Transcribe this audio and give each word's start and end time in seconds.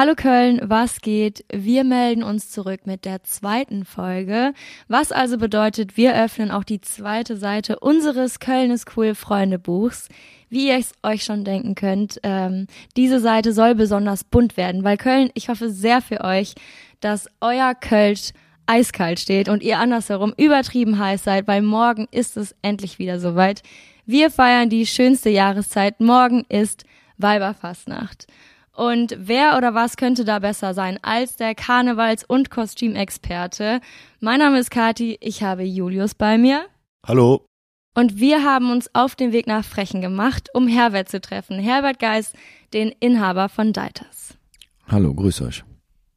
Hallo 0.00 0.14
Köln, 0.14 0.60
was 0.62 1.00
geht? 1.00 1.44
Wir 1.52 1.82
melden 1.82 2.22
uns 2.22 2.52
zurück 2.52 2.82
mit 2.84 3.04
der 3.04 3.24
zweiten 3.24 3.84
Folge, 3.84 4.52
was 4.86 5.10
also 5.10 5.38
bedeutet, 5.38 5.96
wir 5.96 6.14
öffnen 6.14 6.52
auch 6.52 6.62
die 6.62 6.80
zweite 6.80 7.36
Seite 7.36 7.80
unseres 7.80 8.38
Köln 8.38 8.70
ist 8.70 8.96
cool 8.96 9.16
Freundebuchs. 9.16 10.08
Wie 10.50 10.68
ihr 10.68 10.76
es 10.78 10.92
euch 11.02 11.24
schon 11.24 11.42
denken 11.42 11.74
könnt, 11.74 12.20
ähm, 12.22 12.68
diese 12.96 13.18
Seite 13.18 13.52
soll 13.52 13.74
besonders 13.74 14.22
bunt 14.22 14.56
werden, 14.56 14.84
weil 14.84 14.98
Köln, 14.98 15.30
ich 15.34 15.48
hoffe 15.48 15.68
sehr 15.68 16.00
für 16.00 16.20
euch, 16.20 16.54
dass 17.00 17.26
euer 17.40 17.74
Kölsch 17.74 18.30
eiskalt 18.66 19.18
steht 19.18 19.48
und 19.48 19.64
ihr 19.64 19.80
andersherum 19.80 20.32
übertrieben 20.36 21.00
heiß 21.00 21.24
seid, 21.24 21.48
weil 21.48 21.62
morgen 21.62 22.06
ist 22.12 22.36
es 22.36 22.54
endlich 22.62 23.00
wieder 23.00 23.18
soweit. 23.18 23.64
Wir 24.06 24.30
feiern 24.30 24.70
die 24.70 24.86
schönste 24.86 25.30
Jahreszeit. 25.30 25.98
Morgen 25.98 26.44
ist 26.48 26.84
Weiberfastnacht. 27.16 28.28
Und 28.78 29.16
wer 29.18 29.56
oder 29.56 29.74
was 29.74 29.96
könnte 29.96 30.24
da 30.24 30.38
besser 30.38 30.72
sein 30.72 31.00
als 31.02 31.34
der 31.34 31.56
Karnevals- 31.56 32.24
und 32.24 32.48
Kostümexperte? 32.48 33.80
Mein 34.20 34.38
Name 34.38 34.60
ist 34.60 34.70
Kati, 34.70 35.18
ich 35.20 35.42
habe 35.42 35.64
Julius 35.64 36.14
bei 36.14 36.38
mir. 36.38 36.64
Hallo. 37.04 37.44
Und 37.96 38.20
wir 38.20 38.44
haben 38.44 38.70
uns 38.70 38.88
auf 38.94 39.16
den 39.16 39.32
Weg 39.32 39.48
nach 39.48 39.64
Frechen 39.64 40.00
gemacht, 40.00 40.50
um 40.54 40.68
Herbert 40.68 41.08
zu 41.08 41.20
treffen. 41.20 41.58
Herbert 41.58 41.98
Geist, 41.98 42.36
den 42.72 42.94
Inhaber 43.00 43.48
von 43.48 43.72
Deiters. 43.72 44.38
Hallo, 44.86 45.12
grüß 45.12 45.42
euch. 45.42 45.64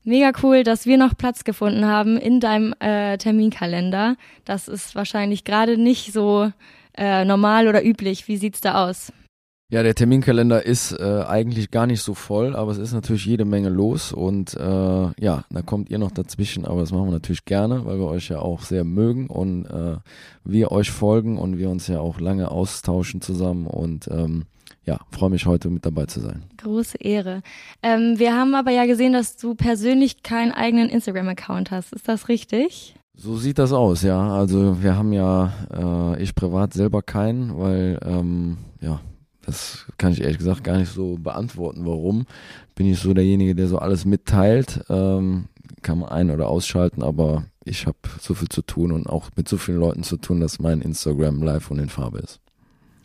Mega 0.04 0.32
cool, 0.44 0.62
dass 0.62 0.86
wir 0.86 1.00
noch 1.00 1.18
Platz 1.18 1.44
gefunden 1.44 1.86
haben 1.86 2.16
in 2.16 2.40
deinem 2.40 2.76
äh, 2.80 3.18
Terminkalender. 3.18 4.18
Das 4.46 4.68
ist 4.68 4.94
wahrscheinlich 4.94 5.46
gerade 5.46 5.80
nicht 5.80 6.14
so 6.14 6.52
äh, 6.96 7.26
normal 7.26 7.68
oder 7.68 7.84
üblich. 7.84 8.28
Wie 8.28 8.38
sieht's 8.38 8.62
da 8.62 8.88
aus? 8.88 9.12
Ja, 9.72 9.84
der 9.84 9.96
Terminkalender 9.96 10.66
ist 10.66 10.92
äh, 10.92 11.24
eigentlich 11.26 11.72
gar 11.72 11.88
nicht 11.88 12.02
so 12.02 12.14
voll, 12.14 12.58
aber 12.58 12.74
es 12.74 12.78
ist 12.78 12.92
natürlich 12.92 13.26
jede 13.26 13.46
Menge 13.46 13.70
los 13.70 14.12
und 14.12 14.54
äh, 14.54 14.60
ja, 14.60 15.46
da 15.50 15.62
kommt 15.66 15.90
ihr 15.90 15.98
noch 15.98 16.12
dazwischen, 16.12 16.66
aber 16.66 16.82
das 16.82 16.92
machen 16.92 17.06
wir 17.06 17.14
natürlich 17.14 17.46
gerne, 17.46 17.86
weil 17.86 17.98
wir 17.98 18.08
euch 18.08 18.28
ja 18.28 18.40
auch 18.40 18.64
sehr 18.64 18.84
mögen 18.84 19.28
und 19.28 19.68
äh, 19.68 19.96
wir 20.44 20.74
euch 20.74 20.92
folgen 20.92 21.38
und 21.38 21.58
wir 21.58 21.70
uns 21.70 21.88
ja 21.88 22.02
auch 22.02 22.20
lange 22.20 22.52
austauschen 22.52 23.22
zusammen 23.22 23.66
und 23.66 24.10
ähm, 24.12 24.44
ja, 24.84 25.00
freue 25.10 25.30
mich 25.30 25.46
heute 25.46 25.70
mit 25.70 25.86
dabei 25.86 26.06
zu 26.06 26.20
sein. 26.20 26.44
Große 26.58 26.98
Ehre. 26.98 27.42
Ähm, 27.82 28.16
wir 28.18 28.36
haben 28.36 28.56
aber 28.56 28.72
ja 28.72 28.86
gesehen, 28.86 29.14
dass 29.14 29.38
du 29.38 29.56
persönlich 29.56 30.22
keinen 30.22 30.52
eigenen 30.52 30.90
Instagram-Account 30.90 31.72
hast. 31.72 31.94
Ist 31.94 32.10
das 32.10 32.28
richtig? 32.28 32.98
So 33.16 33.38
sieht 33.38 33.58
das 33.58 33.72
aus, 33.72 34.02
ja. 34.02 34.34
Also 34.34 34.84
wir 34.84 34.98
haben 34.98 35.14
ja, 35.14 35.54
äh, 35.74 36.22
ich 36.22 36.36
privat 36.36 36.74
selber 36.74 37.02
keinen, 37.02 37.58
weil 37.58 37.98
ähm, 38.04 38.58
ja, 38.82 39.00
das 39.46 39.86
kann 39.98 40.14
ich 40.14 40.22
ehrlich 40.22 40.38
gesagt 40.38 40.64
gar 40.64 40.78
nicht 40.78 40.94
so 40.94 41.18
beantworten, 41.18 41.86
warum. 41.86 42.26
Bin 42.76 42.88
ich 42.88 43.00
so 43.00 43.14
derjenige, 43.14 43.56
der 43.56 43.68
so 43.68 43.80
alles 43.80 44.06
mitteilt. 44.06 44.84
Ähm, 44.90 45.46
kann 45.82 46.00
man 46.00 46.10
ein- 46.10 46.32
oder 46.32 46.48
ausschalten, 46.48 47.02
aber 47.02 47.46
ich 47.64 47.88
habe 47.88 47.98
so 48.20 48.34
viel 48.34 48.50
zu 48.50 48.62
tun 48.62 48.92
und 48.92 49.08
auch 49.08 49.30
mit 49.36 49.48
so 49.48 49.58
vielen 49.58 49.80
Leuten 49.80 50.04
zu 50.04 50.18
tun, 50.18 50.40
dass 50.40 50.60
mein 50.60 50.82
Instagram 50.82 51.42
live 51.42 51.72
und 51.72 51.80
in 51.80 51.90
Farbe 51.90 52.20
ist. 52.20 52.40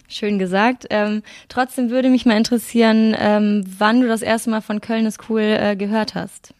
Schön 0.09 0.39
gesagt. 0.39 0.87
Ähm, 0.91 1.23
trotzdem 1.49 1.91
würde 1.91 2.11
mich 2.11 2.27
mal 2.27 2.37
interessieren, 2.37 3.15
ähm, 3.19 3.65
wann 3.79 4.01
du 4.01 4.09
das 4.09 4.23
erste 4.23 4.51
Mal 4.51 4.61
von 4.61 4.81
Köln 4.81 5.07
ist 5.07 5.29
cool 5.29 5.41
äh, 5.41 5.77
gehört 5.77 6.15
hast. 6.15 6.55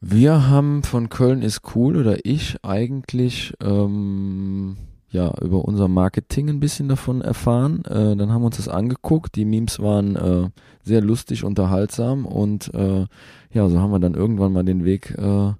Wir 0.00 0.48
haben 0.48 0.82
von 0.82 1.08
Köln 1.08 1.42
ist 1.42 1.62
cool 1.74 1.96
oder 1.96 2.24
ich 2.24 2.56
eigentlich 2.62 3.54
ähm, 3.62 4.76
ja 5.14 5.32
über 5.40 5.64
unser 5.64 5.88
Marketing 5.88 6.48
ein 6.50 6.60
bisschen 6.60 6.88
davon 6.88 7.22
erfahren. 7.22 7.82
Äh, 7.86 8.16
dann 8.16 8.30
haben 8.32 8.42
wir 8.42 8.46
uns 8.46 8.56
das 8.56 8.68
angeguckt. 8.68 9.36
Die 9.36 9.44
Memes 9.44 9.80
waren 9.80 10.16
äh, 10.16 10.50
sehr 10.82 11.00
lustig, 11.00 11.44
unterhaltsam 11.44 12.26
und 12.26 12.72
äh, 12.74 13.06
ja, 13.52 13.68
so 13.68 13.78
haben 13.80 13.90
wir 13.92 14.00
dann 14.00 14.14
irgendwann 14.14 14.52
mal 14.52 14.64
den 14.64 14.84
Weg 14.84 15.14
äh, 15.16 15.52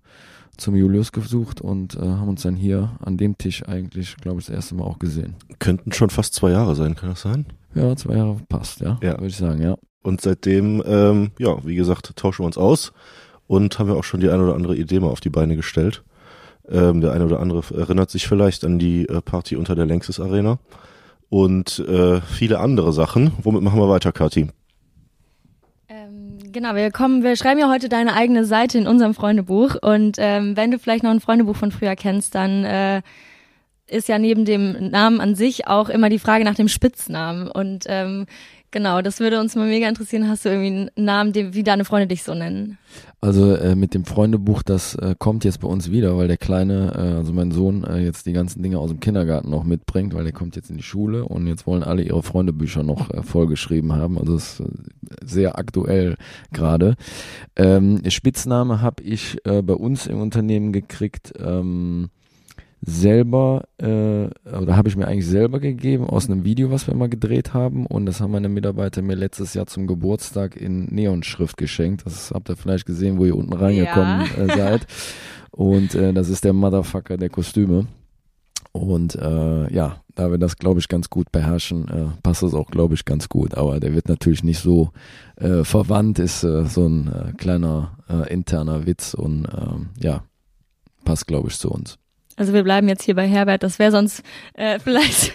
zum 0.57 0.77
Julius 0.77 1.11
gesucht 1.13 1.61
und 1.61 1.97
äh, 1.97 2.01
haben 2.01 2.29
uns 2.29 2.43
dann 2.43 2.57
hier 2.57 2.91
an 3.01 3.17
dem 3.17 3.39
Tisch 3.39 3.67
eigentlich, 3.67 4.17
glaube 4.19 4.41
ich, 4.41 4.47
das 4.47 4.55
erste 4.55 4.75
Mal 4.75 4.85
auch 4.85 4.99
gesehen. 4.99 5.35
Könnten 5.59 5.93
schon 5.93 6.11
fast 6.11 6.35
zwei 6.35 6.51
Jahre 6.51 6.75
sein, 6.75 6.95
kann 6.95 7.09
das 7.09 7.23
sein? 7.23 7.47
Ja, 7.75 7.97
zwei 7.97 8.17
Jahre 8.17 8.37
passt, 8.49 8.81
ja, 8.81 8.99
Ja. 9.03 9.13
würde 9.15 9.27
ich 9.27 9.37
sagen, 9.37 9.61
ja. 9.63 9.77
Und 10.03 10.21
seitdem, 10.21 10.83
ähm, 10.87 11.31
ja, 11.39 11.65
wie 11.65 11.75
gesagt, 11.75 12.15
tauschen 12.17 12.43
wir 12.43 12.47
uns 12.47 12.59
aus 12.59 12.93
und 13.47 13.79
haben 13.79 13.89
ja 13.89 13.95
auch 13.95 14.05
schon 14.05 14.21
die 14.21 14.29
eine 14.29 14.45
oder 14.45 14.55
andere 14.55 14.77
Idee 14.77 15.01
mal 15.01 15.09
auf 15.09 15.21
die 15.21 15.31
Beine 15.31 15.57
gestellt. 15.57 16.05
Ähm, 16.71 17.01
der 17.01 17.13
eine 17.13 17.27
oder 17.27 17.41
andere 17.41 17.63
erinnert 17.77 18.11
sich 18.11 18.27
vielleicht 18.27 18.65
an 18.65 18.79
die 18.79 19.07
äh, 19.07 19.21
Party 19.21 19.57
unter 19.57 19.75
der 19.75 19.87
Längstes 19.87 20.19
Arena 20.19 20.59
und 21.29 21.79
äh, 21.81 22.21
viele 22.21 22.61
andere 22.61 22.93
Sachen. 22.93 23.33
Womit 23.43 23.63
machen 23.63 23.81
wir 23.81 23.89
weiter, 23.89 24.13
Kathi? 24.13 24.49
Ähm, 25.89 26.39
genau, 26.53 26.75
wir 26.75 26.91
kommen, 26.91 27.23
wir 27.23 27.37
schreiben 27.37 27.61
ja 27.61 27.69
heute 27.69 27.89
deine 27.89 28.15
eigene 28.15 28.45
Seite 28.45 28.79
in 28.79 28.87
unserem 28.87 29.15
Freundebuch 29.15 29.77
und 29.83 30.17
ähm, 30.19 30.57
wenn 30.57 30.71
du 30.71 30.79
vielleicht 30.79 31.05
noch 31.05 31.11
ein 31.11 31.21
Freundebuch 31.21 31.57
von 31.57 31.71
früher 31.71 31.97
kennst, 31.97 32.35
dann 32.35 32.65
äh, 32.65 33.03
ist 33.87 34.09
ja 34.09 34.19
neben 34.19 34.45
dem 34.45 34.91
Namen 34.91 35.21
an 35.21 35.35
sich 35.35 35.67
auch 35.67 35.89
immer 35.89 36.09
die 36.09 36.19
Frage 36.19 36.45
nach 36.45 36.55
dem 36.55 36.69
Spitznamen 36.69 37.49
und 37.51 37.85
ähm, 37.89 38.27
genau, 38.75 39.01
das 39.01 39.21
würde 39.21 39.41
uns 39.41 39.55
mal 39.55 39.67
mega 39.67 39.89
interessieren. 39.89 40.29
Hast 40.29 40.45
du 40.45 40.51
irgendwie 40.51 40.91
einen 40.97 41.07
Namen, 41.07 41.33
den, 41.33 41.55
wie 41.55 41.63
deine 41.63 41.87
Freunde 41.87 42.09
dich 42.09 42.25
so 42.25 42.35
nennen? 42.35 42.77
Also 43.23 43.55
äh, 43.55 43.75
mit 43.75 43.95
dem 43.95 44.05
Freundebuch, 44.05 44.63
das 44.63 44.97
äh, 44.97 45.15
kommt 45.19 45.45
jetzt 45.45 45.61
bei 45.61 45.69
uns 45.69 45.91
wieder, 45.91 46.19
weil 46.19 46.29
der 46.29 46.37
Kleine, 46.37 46.93
äh, 46.95 47.17
also 47.17 47.33
mein 47.33 47.53
Sohn, 47.53 47.85
äh, 47.85 48.01
jetzt 48.01 48.27
die 48.27 48.33
ganzen 48.33 48.63
Dinge 48.63 48.79
aus 48.79 48.91
dem 48.91 49.01
Kindergarten 49.01 49.49
noch 49.49 49.65
mitbringt, 49.65 50.13
weil 50.13 50.25
der 50.25 50.33
kommt 50.33 50.57
jetzt 50.57 50.69
in 50.69 50.77
die 50.77 50.83
Schule 50.83 51.25
und 51.25 51.47
jetzt 51.47 51.67
wollen 51.67 51.83
alle 51.85 52.03
ihre 52.03 52.23
Freundebücher 52.23 52.83
noch 52.83 53.11
äh, 53.11 53.23
vollgeschrieben 53.23 53.95
haben. 53.95 54.19
Also 54.19 54.37
ist 54.37 54.61
äh, 54.61 54.65
sehr 55.25 55.57
aktuell 55.57 56.17
gerade. 56.53 56.97
Ähm, 57.57 58.03
Spitzname 58.09 58.83
habe 58.83 59.03
ich 59.03 59.39
bei 59.45 59.75
uns 59.75 60.07
im 60.07 60.21
Unternehmen 60.21 60.73
gekriegt. 60.73 61.33
Ähm, 61.39 62.11
selber 62.87 63.65
äh, 63.79 64.27
oder 64.57 64.77
habe 64.77 64.89
ich 64.89 64.97
mir 64.97 65.07
eigentlich 65.07 65.27
selber 65.27 65.61
gegeben 65.61 66.05
aus 66.05 66.29
einem 66.29 66.45
Video, 66.45 66.71
was 66.71 66.87
wir 66.87 66.95
mal 66.95 67.09
gedreht 67.09 67.55
haben 67.55 67.87
und 67.87 68.07
das 68.07 68.21
haben 68.21 68.33
meine 68.33 68.49
Mitarbeiter 68.49 69.01
mir 69.03 69.17
letztes 69.17 69.55
Jahr 69.55 69.67
zum 69.67 69.87
Geburtstag 69.87 70.57
in 70.57 70.87
Neonschrift 70.87 71.57
geschenkt. 71.57 72.05
Das 72.05 72.31
habt 72.33 72.49
ihr 72.49 72.57
vielleicht 72.57 72.87
gesehen, 72.87 73.19
wo 73.19 73.25
ihr 73.25 73.37
unten 73.37 73.53
reingekommen 73.53 74.27
Ja. 74.37 74.45
äh, 74.45 74.57
seid. 74.57 74.87
Und 75.51 75.95
äh, 75.95 76.13
das 76.13 76.29
ist 76.29 76.45
der 76.45 76.53
Motherfucker 76.53 77.17
der 77.17 77.31
Kostüme. 77.31 77.87
Und 78.73 79.15
äh, 79.15 79.73
ja, 79.73 80.01
da 80.17 80.31
wir 80.33 80.39
das, 80.39 80.57
glaube 80.57 80.81
ich, 80.81 80.89
ganz 80.89 81.09
gut 81.09 81.31
beherrschen, 81.31 81.89
äh, 81.89 82.07
passt 82.25 82.43
das 82.43 82.55
auch, 82.55 82.71
glaube 82.71 82.95
ich, 82.95 83.05
ganz 83.05 83.29
gut. 83.29 83.55
Aber 83.55 83.79
der 83.79 83.95
wird 83.95 84.09
natürlich 84.09 84.43
nicht 84.43 84.59
so 84.59 84.91
äh, 85.37 85.63
verwandt, 85.63 86.19
ist 86.19 86.43
äh, 86.43 86.65
so 86.67 86.87
ein 86.87 87.07
äh, 87.07 87.33
kleiner 87.35 87.97
äh, 88.11 88.33
interner 88.33 88.85
Witz 88.85 89.15
und 89.15 89.47
ähm, 89.57 89.91
ja, 90.01 90.25
passt, 91.05 91.29
glaube 91.29 91.49
ich, 91.51 91.57
zu 91.59 91.71
uns. 91.71 91.99
Also 92.37 92.53
wir 92.53 92.63
bleiben 92.65 92.89
jetzt 92.89 93.03
hier 93.05 93.15
bei 93.15 93.27
Herbert, 93.27 93.63
das 93.63 93.79
wäre 93.79 93.91
sonst 93.93 94.23
äh, 94.55 94.79
vielleicht. 94.85 95.33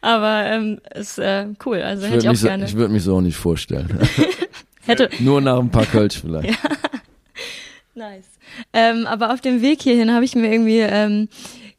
Aber 0.00 0.44
ähm, 0.46 0.80
ist 0.94 1.18
äh, 1.18 1.46
cool, 1.64 1.80
also 1.82 2.06
Ich 2.06 2.12
hätte 2.12 2.18
ich 2.18 2.24
würde 2.24 2.28
auch 2.28 2.32
mich, 2.32 2.40
so, 2.40 2.46
gerne. 2.46 2.64
ich 2.64 2.76
würd 2.76 2.90
mich 2.90 3.02
so 3.02 3.16
auch 3.16 3.20
nicht 3.20 3.36
vorstellen. 3.36 3.98
hätte, 4.86 5.10
Nur 5.20 5.40
nach 5.40 5.58
ein 5.58 5.70
paar 5.70 5.86
Kölsch 5.86 6.20
vielleicht. 6.20 6.58
Nice. 7.94 8.26
Ähm, 8.72 9.06
aber 9.06 9.32
auf 9.32 9.40
dem 9.40 9.62
Weg 9.62 9.82
hierhin 9.82 10.12
habe 10.12 10.24
ich 10.24 10.34
mir 10.34 10.50
irgendwie 10.50 10.80
ähm, 10.80 11.28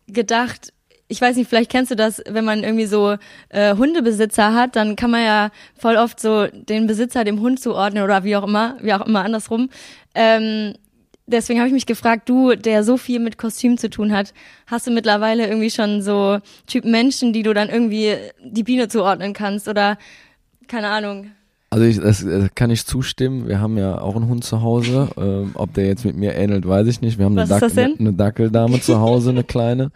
gedacht, 0.07 0.71
ich 1.07 1.21
weiß 1.21 1.35
nicht, 1.35 1.47
vielleicht 1.47 1.69
kennst 1.69 1.91
du 1.91 1.95
das, 1.95 2.21
wenn 2.27 2.45
man 2.45 2.63
irgendwie 2.63 2.87
so 2.87 3.15
äh, 3.49 3.75
Hundebesitzer 3.75 4.53
hat, 4.55 4.75
dann 4.75 4.95
kann 4.95 5.11
man 5.11 5.23
ja 5.23 5.51
voll 5.77 5.97
oft 5.97 6.19
so 6.19 6.47
den 6.47 6.87
Besitzer 6.87 7.23
dem 7.23 7.41
Hund 7.41 7.59
zuordnen 7.59 8.03
oder 8.03 8.23
wie 8.23 8.35
auch 8.35 8.43
immer, 8.47 8.77
wie 8.81 8.93
auch 8.93 9.05
immer 9.05 9.23
andersrum. 9.23 9.69
Ähm, 10.15 10.73
deswegen 11.27 11.59
habe 11.59 11.67
ich 11.67 11.73
mich 11.73 11.85
gefragt, 11.85 12.29
du, 12.29 12.55
der 12.55 12.83
so 12.83 12.97
viel 12.97 13.19
mit 13.19 13.37
Kostüm 13.37 13.77
zu 13.77 13.89
tun 13.89 14.11
hat, 14.11 14.33
hast 14.67 14.87
du 14.87 14.91
mittlerweile 14.91 15.47
irgendwie 15.47 15.69
schon 15.69 16.01
so 16.01 16.39
Typ 16.67 16.85
Menschen, 16.85 17.33
die 17.33 17.43
du 17.43 17.53
dann 17.53 17.69
irgendwie 17.69 18.15
die 18.43 18.63
Biene 18.63 18.87
zuordnen 18.87 19.33
kannst 19.33 19.67
oder 19.67 19.97
keine 20.67 20.87
Ahnung. 20.87 21.31
Also 21.69 21.85
ich, 21.85 21.99
das 21.99 22.23
äh, 22.23 22.49
kann 22.55 22.69
ich 22.69 22.85
zustimmen. 22.85 23.47
Wir 23.47 23.59
haben 23.59 23.77
ja 23.77 23.99
auch 23.99 24.15
einen 24.15 24.29
Hund 24.29 24.43
zu 24.43 24.61
Hause. 24.61 25.09
Ähm, 25.17 25.51
ob 25.53 25.73
der 25.73 25.87
jetzt 25.87 26.03
mit 26.03 26.15
mir 26.15 26.35
ähnelt, 26.35 26.67
weiß 26.67 26.87
ich 26.87 26.99
nicht. 27.01 27.17
Wir 27.17 27.25
haben 27.25 27.37
eine, 27.37 27.47
das 27.47 27.73
denn? 27.73 27.95
eine 27.97 28.13
Dackeldame 28.13 28.81
zu 28.81 28.99
Hause, 28.99 29.29
eine 29.29 29.43
kleine. 29.45 29.91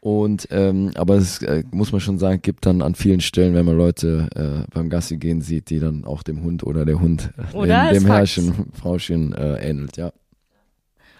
Und 0.00 0.48
ähm, 0.50 0.92
aber 0.94 1.16
es 1.16 1.42
äh, 1.42 1.62
muss 1.72 1.92
man 1.92 2.00
schon 2.00 2.18
sagen, 2.18 2.40
gibt 2.42 2.64
dann 2.64 2.80
an 2.80 2.94
vielen 2.94 3.20
Stellen, 3.20 3.54
wenn 3.54 3.66
man 3.66 3.76
Leute 3.76 4.28
äh, 4.34 4.70
beim 4.72 4.88
Gassi 4.88 5.18
gehen 5.18 5.40
sieht, 5.42 5.68
die 5.70 5.78
dann 5.78 6.04
auch 6.04 6.22
dem 6.22 6.42
Hund 6.42 6.62
oder 6.62 6.84
der 6.84 7.00
Hund 7.00 7.30
äh, 7.36 7.56
Oder? 7.56 7.92
dem, 7.92 8.04
dem. 8.04 8.06
Herrchen, 8.06 8.54
Frauchen 8.72 9.32
äh, 9.34 9.68
ähnelt, 9.68 9.96
ja. 9.96 10.12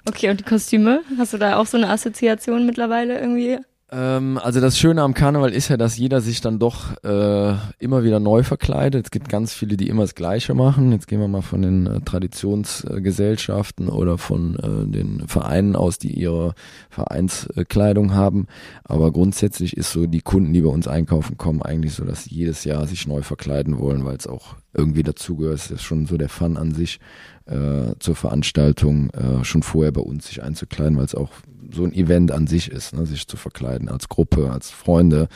Okay, 0.09 0.31
und 0.31 0.39
die 0.41 0.45
Kostüme? 0.45 1.03
Hast 1.19 1.33
du 1.33 1.39
da 1.39 1.57
auch 1.57 1.67
so 1.67 1.77
eine 1.77 1.89
Assoziation 1.91 2.65
mittlerweile 2.65 3.19
irgendwie? 3.19 3.59
Ähm, 3.89 4.39
also 4.43 4.61
das 4.61 4.77
Schöne 4.77 5.03
am 5.03 5.15
Karneval 5.15 5.53
ist 5.53 5.69
ja, 5.69 5.77
dass 5.77 5.97
jeder 5.97 6.21
sich 6.21 6.41
dann 6.41 6.59
doch 6.59 7.01
äh, 7.05 7.55
immer 7.79 8.03
wieder 8.03 8.19
neu 8.19 8.43
verkleidet. 8.43 9.07
Es 9.07 9.11
gibt 9.13 9.29
ganz 9.29 9.53
viele, 9.53 9.77
die 9.77 9.89
immer 9.89 10.03
das 10.03 10.17
Gleiche 10.17 10.55
machen. 10.55 10.91
Jetzt 10.91 11.07
gehen 11.07 11.21
wir 11.21 11.29
mal 11.29 11.43
von 11.43 11.63
den 11.63 11.87
äh, 11.87 12.01
Traditionsgesellschaften 12.01 13.89
oder 13.89 14.19
von 14.19 14.57
äh, 14.57 14.91
den 14.91 15.29
Vereinen 15.29 15.77
aus, 15.77 15.99
die 15.99 16.13
ihre 16.13 16.55
Vereinskleidung 16.91 18.13
haben. 18.13 18.49
Aber 18.83 19.13
grundsätzlich 19.13 19.77
ist 19.77 19.93
so, 19.93 20.07
die 20.07 20.21
Kunden, 20.21 20.53
die 20.53 20.63
bei 20.63 20.71
uns 20.71 20.89
einkaufen 20.89 21.37
kommen, 21.37 21.63
eigentlich 21.63 21.95
so, 21.95 22.05
dass 22.05 22.25
sie 22.25 22.35
jedes 22.35 22.65
Jahr 22.65 22.89
sich 22.89 23.07
neu 23.07 23.23
verkleiden 23.23 23.79
wollen, 23.79 24.05
weil 24.05 24.17
es 24.17 24.27
auch 24.27 24.57
irgendwie 24.75 25.05
dazugehört. 25.05 25.55
Das 25.55 25.71
ist 25.71 25.83
schon 25.83 26.07
so 26.07 26.17
der 26.17 26.29
Fun 26.29 26.57
an 26.57 26.75
sich 26.75 26.99
äh, 27.47 27.95
zur 28.01 28.17
Veranstaltung, 28.17 29.11
äh, 29.11 29.45
schon 29.45 29.63
vorher 29.63 29.93
bei 29.93 30.01
uns 30.01 30.27
sich 30.27 30.43
einzukleiden, 30.43 30.99
weil 30.99 31.05
es 31.05 31.15
auch 31.15 31.31
so 31.73 31.85
ein 31.85 31.93
Event 31.93 32.33
an 32.33 32.47
sich 32.47 32.71
ist, 32.71 32.95
ne? 32.95 33.07
sich 33.07 33.27
zu 33.27 33.37
verkleiden 33.37 33.89
als 33.89 34.09
Gruppe, 34.09 34.51
als 34.51 34.71
Freunde. 34.71 35.29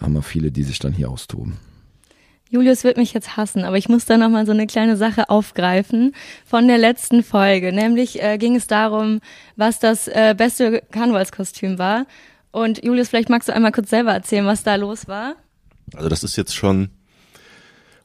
Haben 0.00 0.14
wir 0.14 0.22
viele, 0.22 0.50
die 0.50 0.62
sich 0.62 0.78
dann 0.78 0.92
hier 0.92 1.10
austoben. 1.10 1.58
Julius 2.52 2.84
wird 2.84 2.98
mich 2.98 3.14
jetzt 3.14 3.38
hassen, 3.38 3.64
aber 3.64 3.78
ich 3.78 3.88
muss 3.88 4.04
da 4.04 4.18
nochmal 4.18 4.44
so 4.44 4.52
eine 4.52 4.66
kleine 4.66 4.98
Sache 4.98 5.30
aufgreifen 5.30 6.14
von 6.44 6.68
der 6.68 6.76
letzten 6.76 7.22
Folge. 7.22 7.72
Nämlich 7.72 8.22
äh, 8.22 8.36
ging 8.36 8.56
es 8.56 8.66
darum, 8.66 9.20
was 9.56 9.78
das 9.78 10.06
äh, 10.06 10.34
beste 10.36 10.82
Karnevalskostüm 10.90 11.78
war. 11.78 12.04
Und 12.50 12.84
Julius, 12.84 13.08
vielleicht 13.08 13.30
magst 13.30 13.48
du 13.48 13.54
einmal 13.54 13.72
kurz 13.72 13.88
selber 13.88 14.12
erzählen, 14.12 14.44
was 14.44 14.64
da 14.64 14.74
los 14.74 15.08
war. 15.08 15.36
Also 15.94 16.10
das 16.10 16.22
ist 16.22 16.36
jetzt 16.36 16.54
schon 16.54 16.90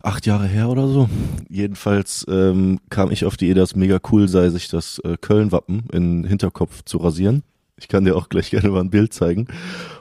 acht 0.01 0.25
Jahre 0.25 0.47
her 0.47 0.69
oder 0.69 0.87
so. 0.87 1.09
Jedenfalls 1.49 2.25
ähm, 2.29 2.79
kam 2.89 3.11
ich 3.11 3.25
auf 3.25 3.37
die 3.37 3.45
Idee, 3.45 3.59
dass 3.59 3.71
es 3.71 3.75
mega 3.75 3.99
cool 4.11 4.27
sei, 4.27 4.49
sich 4.49 4.67
das 4.69 4.99
äh, 4.99 5.17
Köln-Wappen 5.19 5.85
in 5.91 6.23
Hinterkopf 6.23 6.83
zu 6.83 6.97
rasieren. 6.97 7.43
Ich 7.79 7.87
kann 7.87 8.05
dir 8.05 8.15
auch 8.15 8.29
gleich 8.29 8.49
gerne 8.51 8.69
mal 8.69 8.81
ein 8.81 8.89
Bild 8.89 9.13
zeigen. 9.13 9.47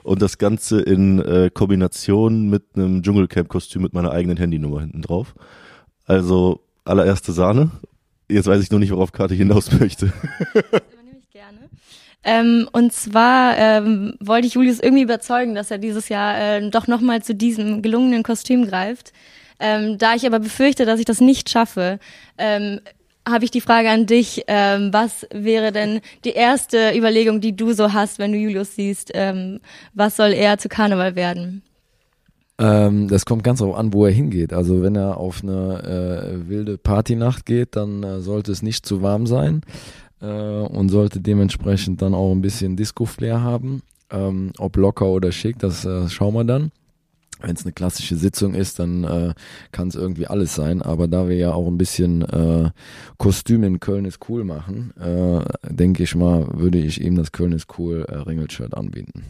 Und 0.03 0.23
das 0.23 0.39
Ganze 0.39 0.81
in 0.81 1.21
äh, 1.21 1.51
Kombination 1.53 2.49
mit 2.49 2.65
einem 2.75 3.03
Dschungelcamp-Kostüm 3.03 3.83
mit 3.83 3.93
meiner 3.93 4.13
eigenen 4.13 4.37
Handynummer 4.37 4.81
hinten 4.81 5.03
drauf. 5.03 5.35
Also 6.07 6.61
allererste 6.85 7.33
Sahne. 7.33 7.71
Jetzt 8.29 8.47
weiß 8.47 8.63
ich 8.63 8.71
nur 8.71 8.81
nicht, 8.81 8.93
worauf 8.93 9.13
Karte 9.13 9.35
hinaus 9.35 9.71
möchte. 9.81 10.13
Übernehme 10.53 11.19
ich 11.21 11.31
gerne. 11.31 11.69
Ähm, 12.25 12.69
und 12.73 12.93
zwar 12.93 13.57
ähm, 13.57 14.15
wollte 14.21 14.47
ich 14.47 14.55
Julius 14.55 14.81
irgendwie 14.81 15.03
überzeugen, 15.03 15.55
dass 15.55 15.71
er 15.71 15.79
dieses 15.79 16.09
Jahr 16.09 16.39
äh, 16.39 16.71
doch 16.71 16.87
nochmal 16.87 17.23
zu 17.23 17.35
diesem 17.35 17.83
gelungenen 17.83 18.23
Kostüm 18.23 18.67
greift. 18.67 19.13
Ähm, 19.59 19.99
da 19.99 20.15
ich 20.15 20.27
aber 20.27 20.39
befürchte, 20.39 20.85
dass 20.85 20.99
ich 21.01 21.07
das 21.07 21.21
nicht 21.21 21.49
schaffe, 21.51 21.99
ähm, 22.39 22.81
habe 23.29 23.45
ich 23.45 23.51
die 23.51 23.61
Frage 23.61 23.91
an 23.91 24.07
dich, 24.07 24.45
ähm, 24.47 24.93
was 24.93 25.27
wäre 25.33 25.73
denn 25.73 26.01
die 26.25 26.31
erste 26.31 26.97
Überlegung, 26.97 27.41
die 27.41 27.57
du 27.57 27.73
so 27.73 27.93
hast, 27.93 28.19
wenn 28.19 28.33
du 28.33 28.39
Julius 28.39 28.77
siehst, 28.77 29.11
ähm, 29.15 29.61
was 29.95 30.17
soll 30.17 30.33
er 30.33 30.59
zu 30.59 30.69
Karneval 30.69 31.17
werden? 31.17 31.63
Ähm, 32.59 33.09
das 33.09 33.27
kommt 33.27 33.45
ganz 33.45 33.59
darauf 33.59 33.77
an, 33.77 33.93
wo 33.93 34.07
er 34.07 34.13
hingeht. 34.13 34.53
Also 34.53 34.83
wenn 34.83 34.95
er 34.95 35.19
auf 35.19 35.43
eine 35.43 35.83
äh, 35.83 36.49
wilde 36.49 36.79
Partynacht 36.79 37.45
geht, 37.45 37.77
dann 37.77 38.03
äh, 38.03 38.21
sollte 38.21 38.53
es 38.53 38.63
nicht 38.63 38.87
zu 38.87 39.03
warm 39.03 39.27
sein 39.27 39.63
äh, 40.23 40.27
und 40.27 40.89
sollte 40.89 41.21
dementsprechend 41.21 42.01
dann 42.01 42.15
auch 42.15 42.33
ein 42.33 42.43
bisschen 42.43 42.77
Disco-Flair 42.77 43.43
haben. 43.43 43.83
Ähm, 44.11 44.53
ob 44.59 44.77
locker 44.77 45.07
oder 45.07 45.33
schick, 45.33 45.59
das 45.59 45.85
äh, 45.85 46.09
schauen 46.09 46.35
wir 46.35 46.45
dann. 46.45 46.71
Wenn 47.41 47.55
es 47.55 47.65
eine 47.65 47.73
klassische 47.73 48.17
Sitzung 48.17 48.55
ist, 48.55 48.79
dann 48.79 49.05
äh, 49.05 49.35
kann 49.71 49.89
es 49.89 49.95
irgendwie 49.95 50.27
alles 50.27 50.55
sein. 50.55 50.81
Aber 50.81 51.07
da 51.07 51.29
wir 51.29 51.37
ja 51.37 51.53
auch 51.53 51.67
ein 51.67 51.77
bisschen 51.77 52.23
äh, 52.23 52.71
Kostüm 53.19 53.63
in 53.63 53.79
Köln 53.79 54.07
ist 54.07 54.21
cool 54.29 54.45
machen, 54.45 54.93
äh, 54.99 55.45
denke 55.71 56.03
ich 56.03 56.15
mal, 56.15 56.47
würde 56.53 56.79
ich 56.79 57.01
ihm 57.01 57.15
das 57.15 57.33
Köln 57.33 57.53
ist 57.53 57.79
cool 57.79 58.07
äh, 58.09 58.17
Ringelshirt 58.17 58.75
anbieten. 58.75 59.25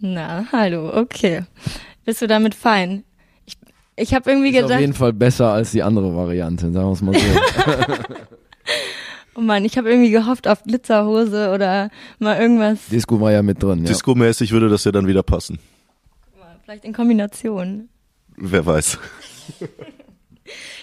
Na, 0.00 0.44
hallo, 0.52 0.94
okay. 0.94 1.44
Bist 2.04 2.22
du 2.22 2.26
damit 2.26 2.54
fein? 2.54 3.04
Ich, 3.46 3.56
ich 3.96 4.14
habe 4.14 4.30
irgendwie 4.30 4.50
Ist 4.50 4.56
gedacht, 4.56 4.72
auf 4.74 4.80
jeden 4.80 4.92
Fall 4.92 5.12
besser 5.12 5.52
als 5.52 5.72
die 5.72 5.82
andere 5.82 6.14
Variante, 6.14 6.70
sagen 6.70 6.88
wir 6.88 6.92
es 6.92 7.02
mal 7.02 7.14
so. 7.14 8.04
oh 9.34 9.40
Mann, 9.40 9.64
ich 9.64 9.76
habe 9.76 9.90
irgendwie 9.90 10.10
gehofft 10.10 10.46
auf 10.46 10.62
Glitzerhose 10.62 11.50
oder 11.52 11.90
mal 12.18 12.40
irgendwas, 12.40 12.78
Disco 12.90 13.20
war 13.20 13.32
ja 13.32 13.42
mit 13.42 13.62
drin. 13.62 13.80
Ja. 13.80 13.86
Disco-mäßig 13.86 14.52
würde 14.52 14.68
das 14.68 14.84
ja 14.84 14.92
dann 14.92 15.08
wieder 15.08 15.24
passen. 15.24 15.58
Vielleicht 16.68 16.84
in 16.84 16.92
Kombination. 16.92 17.88
Wer 18.36 18.66
weiß. 18.66 18.98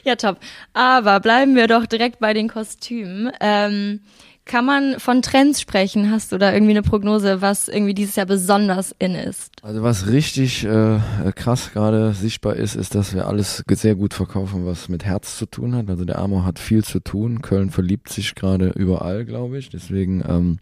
Ja, 0.03 0.15
top. 0.15 0.37
Aber 0.73 1.19
bleiben 1.19 1.55
wir 1.55 1.65
doch 1.65 1.87
direkt 1.87 2.19
bei 2.19 2.35
den 2.35 2.47
Kostümen. 2.47 3.31
Ähm, 3.41 4.01
kann 4.45 4.63
man 4.63 4.99
von 4.99 5.23
Trends 5.23 5.59
sprechen? 5.59 6.11
Hast 6.11 6.31
du 6.31 6.37
da 6.37 6.53
irgendwie 6.53 6.73
eine 6.73 6.83
Prognose, 6.83 7.41
was 7.41 7.67
irgendwie 7.67 7.95
dieses 7.95 8.15
Jahr 8.15 8.27
besonders 8.27 8.93
in 8.99 9.15
ist? 9.15 9.53
Also 9.63 9.81
was 9.81 10.05
richtig 10.05 10.63
äh, 10.65 10.99
krass 11.33 11.71
gerade 11.73 12.13
sichtbar 12.13 12.57
ist, 12.57 12.75
ist, 12.75 12.93
dass 12.93 13.15
wir 13.15 13.27
alles 13.27 13.63
sehr 13.67 13.95
gut 13.95 14.13
verkaufen, 14.13 14.67
was 14.67 14.87
mit 14.87 15.03
Herz 15.03 15.35
zu 15.35 15.47
tun 15.47 15.75
hat. 15.75 15.89
Also 15.89 16.05
der 16.05 16.19
Amor 16.19 16.45
hat 16.45 16.59
viel 16.59 16.83
zu 16.83 16.99
tun. 16.99 17.41
Köln 17.41 17.71
verliebt 17.71 18.09
sich 18.09 18.35
gerade 18.35 18.67
überall, 18.69 19.25
glaube 19.25 19.57
ich. 19.57 19.71
Deswegen 19.71 20.23
ähm, 20.29 20.59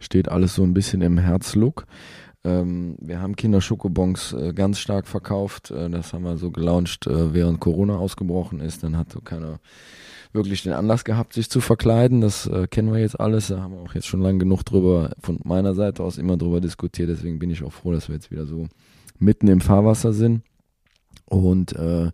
steht 0.00 0.30
alles 0.30 0.54
so 0.54 0.62
ein 0.62 0.72
bisschen 0.72 1.02
im 1.02 1.18
Herzlook. 1.18 1.84
Ähm, 2.46 2.94
wir 3.00 3.20
haben 3.20 3.34
Kinderschokobons 3.34 4.32
äh, 4.32 4.52
ganz 4.52 4.78
stark 4.78 5.08
verkauft. 5.08 5.72
Äh, 5.72 5.90
das 5.90 6.12
haben 6.12 6.22
wir 6.22 6.36
so 6.36 6.52
gelauncht, 6.52 7.06
äh, 7.08 7.34
während 7.34 7.58
Corona 7.58 7.96
ausgebrochen 7.96 8.60
ist. 8.60 8.84
Dann 8.84 8.96
hat 8.96 9.12
so 9.12 9.20
keiner 9.20 9.58
wirklich 10.32 10.62
den 10.62 10.72
Anlass 10.72 11.04
gehabt, 11.04 11.32
sich 11.32 11.50
zu 11.50 11.60
verkleiden. 11.60 12.20
Das 12.20 12.46
äh, 12.46 12.68
kennen 12.68 12.92
wir 12.92 13.00
jetzt 13.00 13.18
alles. 13.18 13.48
Da 13.48 13.60
haben 13.60 13.74
wir 13.74 13.80
auch 13.80 13.94
jetzt 13.94 14.06
schon 14.06 14.20
lange 14.20 14.38
genug 14.38 14.62
drüber, 14.62 15.10
von 15.20 15.40
meiner 15.42 15.74
Seite 15.74 16.04
aus 16.04 16.18
immer 16.18 16.36
drüber 16.36 16.60
diskutiert. 16.60 17.08
Deswegen 17.08 17.40
bin 17.40 17.50
ich 17.50 17.64
auch 17.64 17.72
froh, 17.72 17.90
dass 17.92 18.08
wir 18.08 18.14
jetzt 18.14 18.30
wieder 18.30 18.46
so 18.46 18.68
mitten 19.18 19.48
im 19.48 19.60
Fahrwasser 19.60 20.12
sind. 20.12 20.42
Und 21.26 21.74
äh, 21.74 22.12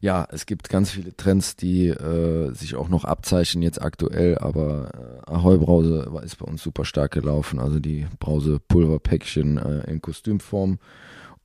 ja, 0.00 0.26
es 0.30 0.46
gibt 0.46 0.68
ganz 0.68 0.90
viele 0.90 1.16
Trends, 1.16 1.56
die 1.56 1.88
äh, 1.88 2.52
sich 2.54 2.76
auch 2.76 2.88
noch 2.88 3.04
abzeichnen 3.04 3.62
jetzt 3.62 3.82
aktuell, 3.82 4.38
aber 4.38 4.90
äh, 5.26 5.30
Ahoi 5.30 5.58
Brause 5.58 6.08
ist 6.24 6.38
bei 6.38 6.46
uns 6.46 6.62
super 6.62 6.84
stark 6.84 7.12
gelaufen, 7.12 7.58
also 7.58 7.80
die 7.80 8.06
Brause 8.20 8.60
Pulverpäckchen 8.60 9.58
äh, 9.58 9.90
in 9.90 10.00
Kostümform. 10.00 10.78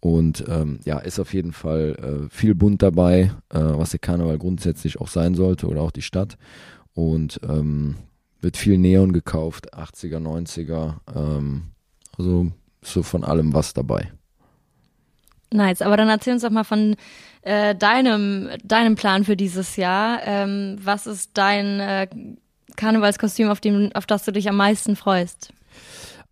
Und 0.02 0.46
ähm, 0.48 0.80
ja, 0.86 1.00
ist 1.00 1.20
auf 1.20 1.34
jeden 1.34 1.52
Fall 1.52 1.96
äh, 2.30 2.30
viel 2.30 2.56
bunt 2.56 2.82
dabei, 2.82 3.32
äh, 3.50 3.60
was 3.60 3.90
der 3.90 4.00
Karneval 4.00 4.38
grundsätzlich 4.38 5.02
auch 5.02 5.10
sein 5.10 5.36
sollte 5.36 5.68
oder 5.68 5.82
auch 5.82 5.92
die 5.92 6.04
Stadt. 6.04 6.38
Und 6.94 7.42
ähm, 7.44 7.96
wird 8.40 8.56
viel 8.56 8.78
Neon 8.78 9.12
gekauft, 9.14 9.74
80er, 9.74 10.20
90er, 10.20 10.96
ähm, 11.14 11.72
also 12.18 12.52
so 12.82 13.04
von 13.04 13.24
allem 13.24 13.54
was 13.54 13.74
dabei. 13.74 14.12
Nice, 15.52 15.82
aber 15.82 15.98
dann 15.98 16.10
erzähl 16.10 16.34
uns 16.34 16.44
doch 16.44 16.52
mal 16.52 16.64
von 16.64 16.96
äh, 17.42 17.74
deinem, 17.76 18.50
deinem 18.64 18.96
Plan 18.96 19.24
für 19.24 19.36
dieses 19.36 19.76
Jahr. 19.78 20.20
Ähm, 20.24 20.78
was 20.82 21.08
ist 21.08 21.32
dein 21.34 21.80
äh, 21.80 22.08
Karnevalskostüm, 22.76 23.50
auf, 23.50 23.60
dem, 23.60 23.90
auf 23.94 24.06
das 24.06 24.26
du 24.26 24.32
dich 24.32 24.48
am 24.48 24.58
meisten 24.58 24.96
freust? 24.96 25.52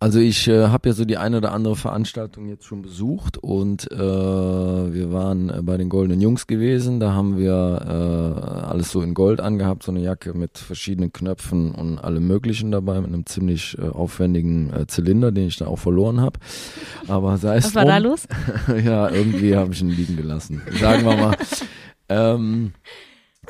Also 0.00 0.20
ich 0.20 0.46
äh, 0.46 0.68
habe 0.68 0.90
ja 0.90 0.94
so 0.94 1.04
die 1.04 1.16
eine 1.16 1.38
oder 1.38 1.50
andere 1.52 1.74
Veranstaltung 1.74 2.48
jetzt 2.48 2.64
schon 2.64 2.82
besucht 2.82 3.36
und 3.36 3.90
äh, 3.90 3.98
wir 3.98 5.12
waren 5.12 5.50
äh, 5.50 5.60
bei 5.60 5.76
den 5.76 5.88
Goldenen 5.88 6.20
Jungs 6.20 6.46
gewesen. 6.46 7.00
Da 7.00 7.14
haben 7.14 7.36
wir 7.36 7.80
äh, 7.82 8.66
alles 8.66 8.92
so 8.92 9.02
in 9.02 9.12
Gold 9.12 9.40
angehabt, 9.40 9.82
so 9.82 9.90
eine 9.90 10.00
Jacke 10.00 10.34
mit 10.34 10.56
verschiedenen 10.56 11.12
Knöpfen 11.12 11.72
und 11.72 11.98
allem 11.98 12.28
Möglichen 12.28 12.70
dabei, 12.70 13.00
mit 13.00 13.12
einem 13.12 13.26
ziemlich 13.26 13.76
äh, 13.76 13.88
aufwendigen 13.88 14.72
äh, 14.72 14.86
Zylinder, 14.86 15.32
den 15.32 15.48
ich 15.48 15.56
da 15.56 15.66
auch 15.66 15.80
verloren 15.80 16.20
habe. 16.20 16.38
Aber 17.08 17.36
sei 17.36 17.56
es 17.56 17.64
Was 17.64 17.74
war 17.74 17.84
da 17.84 17.98
drum. 17.98 18.10
los? 18.10 18.28
ja, 18.84 19.10
irgendwie 19.10 19.56
habe 19.56 19.72
ich 19.72 19.80
ihn 19.80 19.90
liegen 19.90 20.16
gelassen. 20.16 20.62
Sagen 20.80 21.04
wir 21.04 21.16
mal. 21.16 21.36
ähm, 22.08 22.72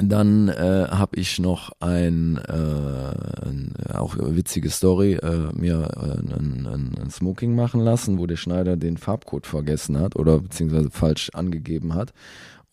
dann 0.00 0.48
äh, 0.48 0.86
habe 0.90 1.16
ich 1.16 1.38
noch 1.38 1.72
ein, 1.80 2.36
äh, 2.36 3.46
ein 3.46 3.74
auch 3.92 4.16
witzige 4.18 4.70
Story, 4.70 5.14
äh, 5.14 5.52
mir 5.54 5.88
äh, 5.96 6.34
ein, 6.34 6.94
ein, 7.00 7.10
Smoking 7.10 7.54
machen 7.54 7.80
lassen, 7.80 8.18
wo 8.18 8.26
der 8.26 8.36
Schneider 8.36 8.76
den 8.76 8.96
Farbcode 8.96 9.46
vergessen 9.46 9.98
hat 9.98 10.14
oder 10.16 10.38
beziehungsweise 10.38 10.90
falsch 10.90 11.30
angegeben 11.32 11.94
hat. 11.94 12.12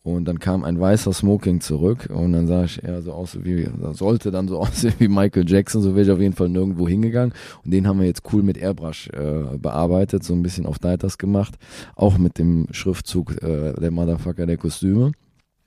Und 0.03 0.25
dann 0.25 0.37
kam 0.37 0.63
ein 0.63 0.79
weißer 0.79 1.13
Smoking 1.13 1.61
zurück 1.61 2.09
und 2.13 2.33
dann 2.33 2.45
sah 2.45 2.65
ich 2.65 2.83
eher 2.83 3.01
so 3.01 3.11
aus 3.11 3.39
wie, 3.43 3.67
sollte 3.93 4.29
dann 4.29 4.47
so 4.47 4.59
aussehen 4.59 4.93
wie 4.99 5.07
Michael 5.07 5.49
Jackson, 5.49 5.81
so 5.81 5.95
wäre 5.95 6.05
ich 6.05 6.11
auf 6.11 6.19
jeden 6.19 6.35
Fall 6.35 6.49
nirgendwo 6.49 6.87
hingegangen. 6.87 7.33
Und 7.63 7.71
den 7.71 7.87
haben 7.87 7.99
wir 7.99 8.05
jetzt 8.05 8.21
cool 8.31 8.43
mit 8.43 8.55
Airbrush 8.55 9.09
äh, 9.09 9.57
bearbeitet, 9.57 10.23
so 10.23 10.33
ein 10.35 10.43
bisschen 10.43 10.67
auf 10.67 10.77
Deitas 10.77 11.17
gemacht, 11.17 11.55
auch 11.95 12.19
mit 12.19 12.37
dem 12.37 12.67
Schriftzug 12.69 13.41
äh, 13.41 13.73
der 13.73 13.89
Motherfucker 13.89 14.45
der 14.45 14.57
Kostüme. 14.57 15.11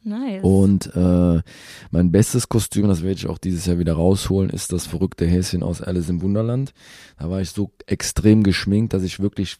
Nice. 0.08 0.42
Und 0.42 0.94
äh, 0.96 1.42
mein 1.90 2.10
bestes 2.10 2.48
Kostüm, 2.48 2.88
das 2.88 3.02
werde 3.02 3.16
ich 3.16 3.26
auch 3.26 3.38
dieses 3.38 3.66
Jahr 3.66 3.78
wieder 3.78 3.92
rausholen, 3.92 4.50
ist 4.50 4.72
das 4.72 4.86
verrückte 4.86 5.26
Häschen 5.26 5.62
aus 5.62 5.82
Alice 5.82 6.08
im 6.08 6.22
Wunderland. 6.22 6.72
Da 7.18 7.28
war 7.28 7.40
ich 7.40 7.50
so 7.50 7.70
extrem 7.86 8.42
geschminkt, 8.42 8.94
dass 8.94 9.02
ich 9.02 9.20
wirklich 9.20 9.58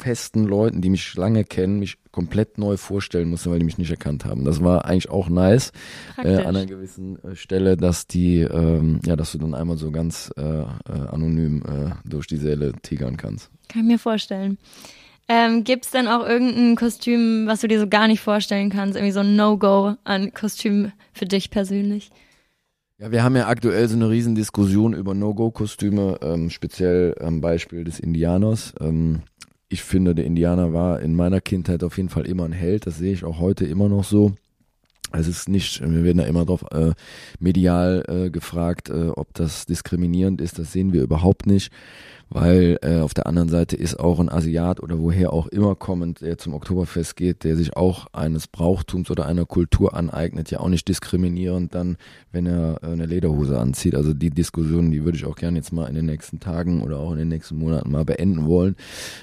festen 0.00 0.44
Leuten, 0.44 0.80
die 0.80 0.90
mich 0.90 1.14
lange 1.14 1.44
kennen, 1.44 1.78
mich 1.78 1.98
komplett 2.10 2.58
neu 2.58 2.76
vorstellen 2.76 3.30
musste, 3.30 3.50
weil 3.50 3.60
die 3.60 3.64
mich 3.64 3.78
nicht 3.78 3.90
erkannt 3.90 4.24
haben. 4.24 4.44
Das 4.44 4.62
war 4.62 4.84
eigentlich 4.84 5.08
auch 5.08 5.28
nice 5.28 5.72
äh, 6.18 6.36
an 6.38 6.56
einer 6.56 6.66
gewissen 6.66 7.22
äh, 7.24 7.36
Stelle, 7.36 7.76
dass 7.76 8.06
die, 8.06 8.40
ähm, 8.40 9.00
ja, 9.04 9.14
dass 9.14 9.32
du 9.32 9.38
dann 9.38 9.54
einmal 9.54 9.76
so 9.76 9.92
ganz 9.92 10.32
äh, 10.36 10.42
äh, 10.42 10.64
anonym 11.10 11.62
äh, 11.62 12.08
durch 12.08 12.26
die 12.26 12.36
Säle 12.36 12.72
tigern 12.82 13.16
kannst. 13.16 13.50
Kann 13.68 13.82
ich 13.82 13.88
mir 13.88 13.98
vorstellen. 13.98 14.58
Ähm, 15.28 15.64
Gibt 15.64 15.86
es 15.86 15.90
denn 15.90 16.06
auch 16.06 16.26
irgendein 16.26 16.76
Kostüm, 16.76 17.46
was 17.46 17.60
du 17.60 17.68
dir 17.68 17.80
so 17.80 17.88
gar 17.88 18.08
nicht 18.08 18.20
vorstellen 18.20 18.70
kannst? 18.70 18.96
Irgendwie 18.96 19.12
so 19.12 19.20
ein 19.20 19.36
No-Go 19.36 19.94
an 20.04 20.32
Kostüm 20.34 20.92
für 21.12 21.24
dich 21.24 21.50
persönlich? 21.50 22.10
Ja, 22.98 23.10
wir 23.10 23.22
haben 23.24 23.34
ja 23.34 23.48
aktuell 23.48 23.88
so 23.88 23.96
eine 23.96 24.10
riesen 24.10 24.34
Diskussion 24.34 24.92
über 24.92 25.14
No-Go-Kostüme, 25.14 26.18
ähm, 26.22 26.50
speziell 26.50 27.16
am 27.20 27.40
Beispiel 27.40 27.84
des 27.84 27.98
Indianers. 27.98 28.74
Ähm, 28.80 29.22
ich 29.68 29.82
finde, 29.82 30.14
der 30.14 30.26
Indianer 30.26 30.72
war 30.72 31.00
in 31.00 31.16
meiner 31.16 31.40
Kindheit 31.40 31.82
auf 31.82 31.96
jeden 31.96 32.08
Fall 32.08 32.26
immer 32.26 32.44
ein 32.44 32.52
Held, 32.52 32.86
das 32.86 32.98
sehe 32.98 33.12
ich 33.12 33.24
auch 33.24 33.40
heute 33.40 33.64
immer 33.64 33.88
noch 33.88 34.04
so. 34.04 34.34
Es 35.12 35.28
ist 35.28 35.48
nicht, 35.48 35.80
wir 35.80 36.04
werden 36.04 36.18
da 36.18 36.24
immer 36.24 36.44
drauf 36.44 36.64
äh, 36.72 36.92
medial 37.38 38.04
äh, 38.08 38.30
gefragt, 38.30 38.90
äh, 38.90 39.08
ob 39.08 39.32
das 39.34 39.66
diskriminierend 39.66 40.40
ist. 40.40 40.58
Das 40.58 40.72
sehen 40.72 40.92
wir 40.92 41.02
überhaupt 41.02 41.46
nicht, 41.46 41.70
weil 42.30 42.78
äh, 42.82 43.00
auf 43.00 43.14
der 43.14 43.26
anderen 43.26 43.48
Seite 43.48 43.76
ist 43.76 43.98
auch 43.98 44.20
ein 44.20 44.28
Asiat 44.28 44.82
oder 44.82 44.98
woher 44.98 45.32
auch 45.32 45.46
immer 45.48 45.74
kommend, 45.74 46.20
der 46.20 46.38
zum 46.38 46.54
Oktoberfest 46.54 47.16
geht, 47.16 47.44
der 47.44 47.56
sich 47.56 47.76
auch 47.76 48.06
eines 48.12 48.48
Brauchtums 48.48 49.10
oder 49.10 49.26
einer 49.26 49.46
Kultur 49.46 49.94
aneignet, 49.94 50.50
ja 50.50 50.60
auch 50.60 50.68
nicht 50.68 50.88
diskriminierend 50.88 51.74
dann, 51.74 51.96
wenn 52.32 52.46
er 52.46 52.80
äh, 52.82 52.86
eine 52.86 53.06
Lederhose 53.06 53.58
anzieht. 53.58 53.94
Also 53.94 54.14
die 54.14 54.30
Diskussion, 54.30 54.90
die 54.90 55.04
würde 55.04 55.16
ich 55.16 55.24
auch 55.24 55.36
gerne 55.36 55.58
jetzt 55.58 55.72
mal 55.72 55.86
in 55.86 55.94
den 55.94 56.06
nächsten 56.06 56.40
Tagen 56.40 56.82
oder 56.82 56.98
auch 56.98 57.12
in 57.12 57.18
den 57.18 57.28
nächsten 57.28 57.56
Monaten 57.56 57.90
mal 57.90 58.04
beenden 58.04 58.46
wollen, 58.46 58.76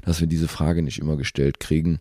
dass 0.05 0.20
wir 0.20 0.27
diese 0.27 0.48
Frage 0.48 0.81
nicht 0.84 1.00
immer 1.00 1.17
gestellt 1.17 1.60
kriegen. 1.60 2.00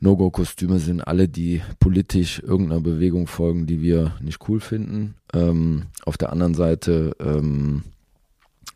No-Go-Kostüme 0.00 0.78
sind 0.78 1.00
alle, 1.00 1.28
die 1.28 1.62
politisch 1.78 2.40
irgendeiner 2.40 2.80
Bewegung 2.80 3.26
folgen, 3.26 3.66
die 3.66 3.82
wir 3.82 4.16
nicht 4.20 4.48
cool 4.48 4.60
finden. 4.60 5.14
Ähm, 5.32 5.84
auf 6.04 6.16
der 6.16 6.32
anderen 6.32 6.54
Seite 6.54 7.14
ähm, 7.20 7.84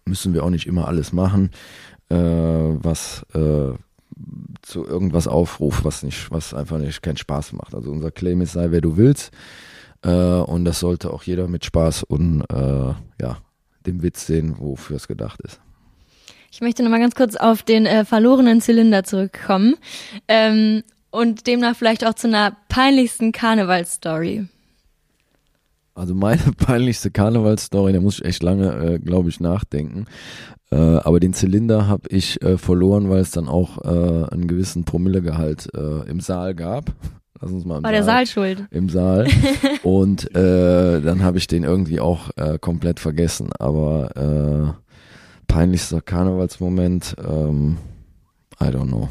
müssen 0.07 0.35
wir 0.35 0.45
auch 0.45 0.51
nicht 0.51 0.67
immer 0.67 0.89
alles 0.89 1.13
machen, 1.13 1.51
äh, 2.09 2.17
was 2.17 3.25
äh, 3.35 3.73
zu 4.63 4.85
irgendwas 4.87 5.29
aufruft, 5.29 5.85
was 5.85 6.03
nicht, 6.03 6.31
was 6.31 6.55
einfach 6.55 6.79
nicht 6.79 7.03
keinen 7.03 7.17
Spaß 7.17 7.53
macht. 7.53 7.75
Also 7.75 7.91
unser 7.91 8.11
Claim 8.11 8.41
ist 8.41 8.53
sei 8.53 8.71
wer 8.71 8.81
du 8.81 8.97
willst. 8.97 9.33
Äh, 10.03 10.11
und 10.11 10.65
das 10.65 10.81
sollte 10.81 11.13
auch 11.13 11.23
jeder 11.23 11.49
mit 11.49 11.65
Spaß 11.65 12.05
und 12.05 12.43
äh, 12.51 12.95
ja, 13.21 13.39
dem 13.87 14.03
Witz 14.03 14.27
sehen, 14.27 14.57
wofür 14.59 14.97
es 14.97 15.09
gedacht 15.09 15.41
ist. 15.43 15.61
Ich 16.51 16.61
möchte 16.61 16.83
nochmal 16.83 17.01
ganz 17.01 17.15
kurz 17.15 17.37
auf 17.37 17.63
den 17.63 17.87
äh, 17.87 18.05
verlorenen 18.05 18.61
Zylinder 18.61 19.05
zurückkommen. 19.05 19.75
Ähm, 20.29 20.83
und 21.11 21.47
demnach 21.47 21.77
vielleicht 21.77 22.05
auch 22.07 22.15
zu 22.15 22.27
einer 22.29 22.57
peinlichsten 22.69 23.33
Karnevalsstory. 23.33 24.49
Also 25.97 26.15
meine 26.15 26.43
peinlichste 26.57 27.11
Karnevalsstory, 27.11 27.93
da 27.93 28.01
muss 28.01 28.19
ich 28.19 28.25
echt 28.25 28.43
lange, 28.43 28.73
äh, 28.75 28.99
glaube 28.99 29.31
ich, 29.31 29.41
nachdenken. 29.41 30.05
Äh, 30.71 30.77
aber 30.77 31.21
den 31.21 31.33
Zylinder 31.33 31.89
habe 31.89 32.09
ich 32.11 32.41
äh, 32.43 32.59
verloren, 32.59 33.09
weil 33.09 33.21
es 33.21 33.31
dann 33.31 33.49
auch 33.49 33.79
äh, 33.85 34.27
einen 34.31 34.47
gewissen 34.47 34.85
Promillegehalt 34.85 35.69
äh, 35.75 36.09
im 36.09 36.21
Saal 36.21 36.55
gab. 36.55 36.93
Lass 37.41 37.51
uns 37.51 37.65
mal 37.65 37.79
im 37.79 37.85
War 37.85 37.91
Saal, 37.91 37.93
der 37.93 38.05
Saal 38.05 38.27
schuld? 38.27 38.67
Im 38.71 38.89
Saal. 38.89 39.27
Und 39.83 40.35
äh, 40.35 41.01
dann 41.01 41.23
habe 41.23 41.39
ich 41.39 41.47
den 41.47 41.65
irgendwie 41.65 42.01
auch 42.01 42.31
äh, 42.37 42.59
komplett 42.59 43.01
vergessen. 43.01 43.51
Aber 43.59 44.17
äh, 44.17 44.73
peinlichster 45.47 46.01
Karnevalsmoment, 46.03 47.17
ähm, 47.27 47.79
I 48.61 48.67
don't 48.67 48.89
know. 48.89 49.09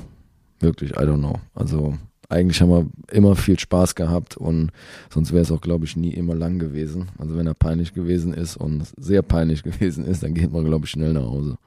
Wirklich, 0.60 0.92
I 0.92 1.04
don't 1.04 1.20
know. 1.20 1.36
Also 1.54 1.96
eigentlich 2.30 2.62
haben 2.62 2.70
wir 2.70 2.88
immer 3.12 3.36
viel 3.36 3.60
Spaß 3.60 3.96
gehabt 3.96 4.38
und 4.38 4.72
sonst 5.10 5.32
wäre 5.32 5.44
es 5.44 5.52
auch, 5.52 5.62
glaube 5.62 5.86
ich, 5.86 5.96
nie 5.96 6.14
immer 6.14 6.36
lang 6.36 6.60
gewesen. 6.60 7.10
Also 7.18 7.38
wenn 7.38 7.48
er 7.48 7.54
peinlich 7.54 7.94
gewesen 7.94 8.34
ist 8.34 8.58
und 8.58 8.88
sehr 8.98 9.22
peinlich 9.22 9.64
gewesen 9.64 10.06
ist, 10.06 10.24
dann 10.24 10.34
geht 10.34 10.52
man, 10.52 10.66
glaube 10.66 10.86
ich, 10.86 10.92
schnell 10.92 11.14
nach 11.14 11.24
Hause. 11.24 11.58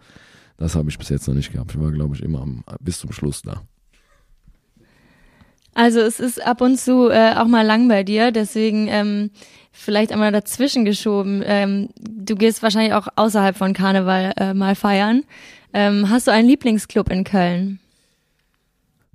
Das 0.57 0.75
habe 0.75 0.91
ich 0.91 0.99
bis 0.99 1.09
jetzt 1.09 1.29
noch 1.29 1.35
nicht 1.35 1.53
gehabt. 1.53 1.73
Ich 1.73 1.81
war, 1.81 1.93
glaube 1.93 2.17
ich, 2.17 2.23
immer 2.23 2.43
am, 2.43 2.65
bis 2.81 2.99
zum 2.99 3.13
Schluss 3.13 3.43
da. 3.43 3.63
Also 5.75 6.01
es 6.01 6.19
ist 6.19 6.45
ab 6.45 6.61
und 6.61 6.77
zu 6.77 7.09
äh, 7.09 7.35
auch 7.37 7.47
mal 7.47 7.65
lang 7.65 7.87
bei 7.87 8.03
dir, 8.03 8.33
deswegen 8.33 8.89
ähm, 8.89 9.31
vielleicht 9.71 10.11
einmal 10.11 10.33
dazwischen 10.33 10.85
geschoben. 10.85 11.41
Ähm, 11.47 11.91
du 12.01 12.35
gehst 12.35 12.65
wahrscheinlich 12.65 12.95
auch 12.95 13.07
außerhalb 13.15 13.57
von 13.57 13.75
Karneval 13.75 14.33
äh, 14.37 14.55
mal 14.55 14.75
feiern. 14.75 15.23
Ähm, 15.73 16.11
hast 16.11 16.27
du 16.27 16.33
einen 16.33 16.49
Lieblingsclub 16.49 17.11
in 17.13 17.23
Köln? 17.23 17.79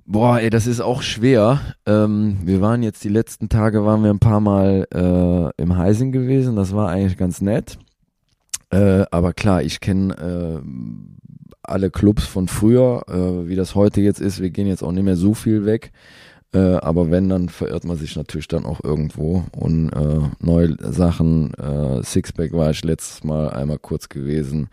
Boah, 0.06 0.38
ey, 0.38 0.50
das 0.50 0.66
ist 0.66 0.80
auch 0.80 1.00
schwer. 1.00 1.60
Ähm, 1.86 2.36
wir 2.44 2.60
waren 2.60 2.82
jetzt 2.82 3.04
die 3.04 3.08
letzten 3.08 3.48
Tage, 3.48 3.86
waren 3.86 4.02
wir 4.02 4.10
ein 4.10 4.18
paar 4.18 4.40
Mal 4.40 4.86
äh, 4.92 5.62
im 5.62 5.78
Heising 5.78 6.12
gewesen. 6.12 6.56
Das 6.56 6.74
war 6.74 6.90
eigentlich 6.90 7.16
ganz 7.16 7.40
nett. 7.40 7.78
Äh, 8.70 9.06
aber 9.10 9.32
klar, 9.32 9.62
ich 9.62 9.80
kenne 9.80 10.14
äh, 10.14 10.60
alle 11.62 11.90
Clubs 11.90 12.26
von 12.26 12.48
früher, 12.48 13.02
äh, 13.08 13.48
wie 13.48 13.56
das 13.56 13.74
heute 13.74 14.02
jetzt 14.02 14.20
ist. 14.20 14.42
Wir 14.42 14.50
gehen 14.50 14.66
jetzt 14.66 14.82
auch 14.82 14.92
nicht 14.92 15.04
mehr 15.04 15.16
so 15.16 15.32
viel 15.32 15.64
weg. 15.64 15.90
Äh, 16.52 16.58
aber 16.58 17.10
wenn, 17.10 17.30
dann 17.30 17.48
verirrt 17.48 17.84
man 17.84 17.96
sich 17.96 18.14
natürlich 18.14 18.48
dann 18.48 18.66
auch 18.66 18.84
irgendwo. 18.84 19.44
Und 19.56 19.88
äh, 19.88 20.20
neue 20.38 20.76
Sachen, 20.80 21.54
äh, 21.54 22.02
Sixpack 22.02 22.52
war 22.52 22.70
ich 22.70 22.84
letztes 22.84 23.24
Mal 23.24 23.48
einmal 23.48 23.78
kurz 23.78 24.10
gewesen. 24.10 24.68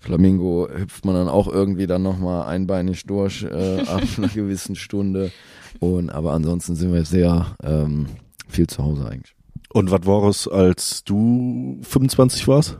Flamingo 0.00 0.68
hüpft 0.72 1.04
man 1.04 1.14
dann 1.14 1.28
auch 1.28 1.48
irgendwie 1.48 1.86
dann 1.86 2.02
nochmal 2.02 2.46
einbeinig 2.46 3.04
durch 3.04 3.42
äh, 3.42 3.80
ab 3.86 4.02
einer 4.16 4.28
gewissen 4.28 4.76
Stunde. 4.76 5.32
Und 5.80 6.10
aber 6.10 6.32
ansonsten 6.32 6.76
sind 6.76 6.92
wir 6.92 7.04
sehr 7.04 7.56
ähm, 7.62 8.06
viel 8.48 8.66
zu 8.66 8.82
Hause 8.82 9.08
eigentlich. 9.08 9.34
Und 9.72 9.90
was 9.90 10.06
war 10.06 10.24
es, 10.28 10.48
als 10.48 11.04
du 11.04 11.78
25 11.82 12.48
warst? 12.48 12.78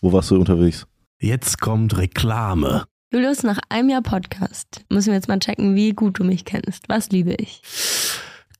Wo 0.00 0.12
warst 0.12 0.30
du 0.30 0.36
unterwegs? 0.36 0.86
Jetzt 1.18 1.60
kommt 1.60 1.98
Reklame. 1.98 2.84
Julius, 3.12 3.42
nach 3.42 3.58
einem 3.70 3.88
Jahr 3.88 4.02
Podcast 4.02 4.84
müssen 4.90 5.08
wir 5.08 5.14
jetzt 5.14 5.28
mal 5.28 5.38
checken, 5.38 5.74
wie 5.74 5.94
gut 5.94 6.18
du 6.18 6.24
mich 6.24 6.44
kennst. 6.44 6.88
Was 6.88 7.10
liebe 7.10 7.32
ich? 7.34 7.62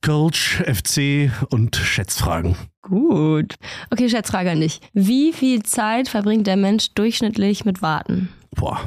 Coach, 0.01 0.63
FC 0.65 1.31
und 1.49 1.75
Schätzfragen. 1.75 2.55
Gut. 2.81 3.55
Okay, 3.91 4.09
Schätzfrage 4.09 4.51
an 4.51 4.61
dich. 4.61 4.79
Wie 4.93 5.33
viel 5.33 5.63
Zeit 5.63 6.07
verbringt 6.07 6.47
der 6.47 6.57
Mensch 6.57 6.93
durchschnittlich 6.95 7.65
mit 7.65 7.81
Warten? 7.81 8.29
Boah, 8.55 8.79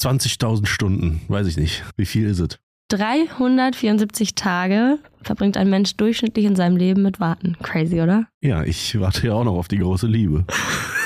20.000 0.00 0.66
Stunden, 0.66 1.20
weiß 1.28 1.46
ich 1.46 1.56
nicht. 1.56 1.84
Wie 1.96 2.06
viel 2.06 2.26
ist 2.26 2.40
es? 2.40 2.58
374 2.88 4.34
Tage 4.34 4.98
verbringt 5.22 5.56
ein 5.56 5.70
Mensch 5.70 5.96
durchschnittlich 5.96 6.44
in 6.44 6.54
seinem 6.56 6.76
Leben 6.76 7.02
mit 7.02 7.18
Warten. 7.18 7.56
Crazy, 7.62 8.00
oder? 8.00 8.26
Ja, 8.40 8.62
ich 8.62 8.98
warte 9.00 9.26
ja 9.26 9.32
auch 9.34 9.44
noch 9.44 9.56
auf 9.56 9.68
die 9.68 9.78
große 9.78 10.06
Liebe. 10.06 10.44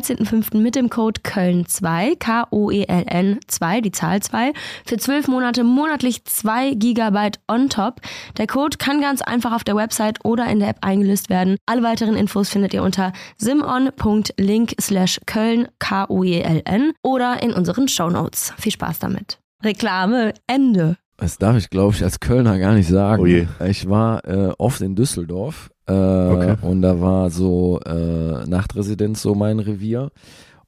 13.05. 0.00 0.56
mit 0.58 0.74
dem 0.74 0.88
Code 0.88 1.20
Köln2, 1.22 2.16
K-O-E-L-N 2.18 3.40
2, 3.46 3.80
die 3.80 3.92
Zahl 3.92 4.20
2, 4.20 4.52
für 4.86 4.96
12 4.96 5.28
Monate 5.28 5.64
monatlich 5.64 6.24
2 6.24 6.74
Gigabyte 6.74 7.38
on 7.48 7.68
top. 7.68 8.00
Der 8.38 8.46
Code 8.46 8.78
kann 8.78 9.00
ganz 9.00 9.20
einfach 9.20 9.52
auf 9.52 9.64
der 9.64 9.76
Website 9.76 10.24
oder 10.24 10.46
in 10.46 10.60
der 10.60 10.70
App 10.70 10.78
eingelöst 10.80 11.28
werden. 11.28 11.56
Alle 11.66 11.82
weiteren 11.82 12.16
Infos 12.16 12.48
findet 12.48 12.72
ihr 12.72 12.82
unter 12.82 13.12
simon.link 13.36 14.74
slash 14.80 15.20
Köln, 15.26 15.68
K-O-E-L-N 15.78 16.92
oder 17.02 17.42
in 17.42 17.52
unseren 17.52 17.88
Shownotes. 17.88 18.54
Viel 18.58 18.72
Spaß 18.72 19.00
damit. 19.00 19.38
Reklame, 19.62 20.32
Ende. 20.46 20.96
Das 21.20 21.38
darf 21.38 21.56
ich, 21.56 21.70
glaube 21.70 21.94
ich, 21.94 22.02
als 22.02 22.18
Kölner 22.20 22.58
gar 22.58 22.74
nicht 22.74 22.88
sagen. 22.88 23.22
Oh. 23.60 23.64
Ich 23.64 23.88
war 23.88 24.24
äh, 24.26 24.52
oft 24.58 24.80
in 24.80 24.94
Düsseldorf 24.96 25.70
äh, 25.86 25.92
Okay. 25.92 26.56
und 26.62 26.82
da 26.82 27.00
war 27.00 27.30
so 27.30 27.78
äh, 27.84 28.46
Nachtresidenz 28.46 29.22
so 29.22 29.34
mein 29.34 29.58
Revier. 29.58 30.10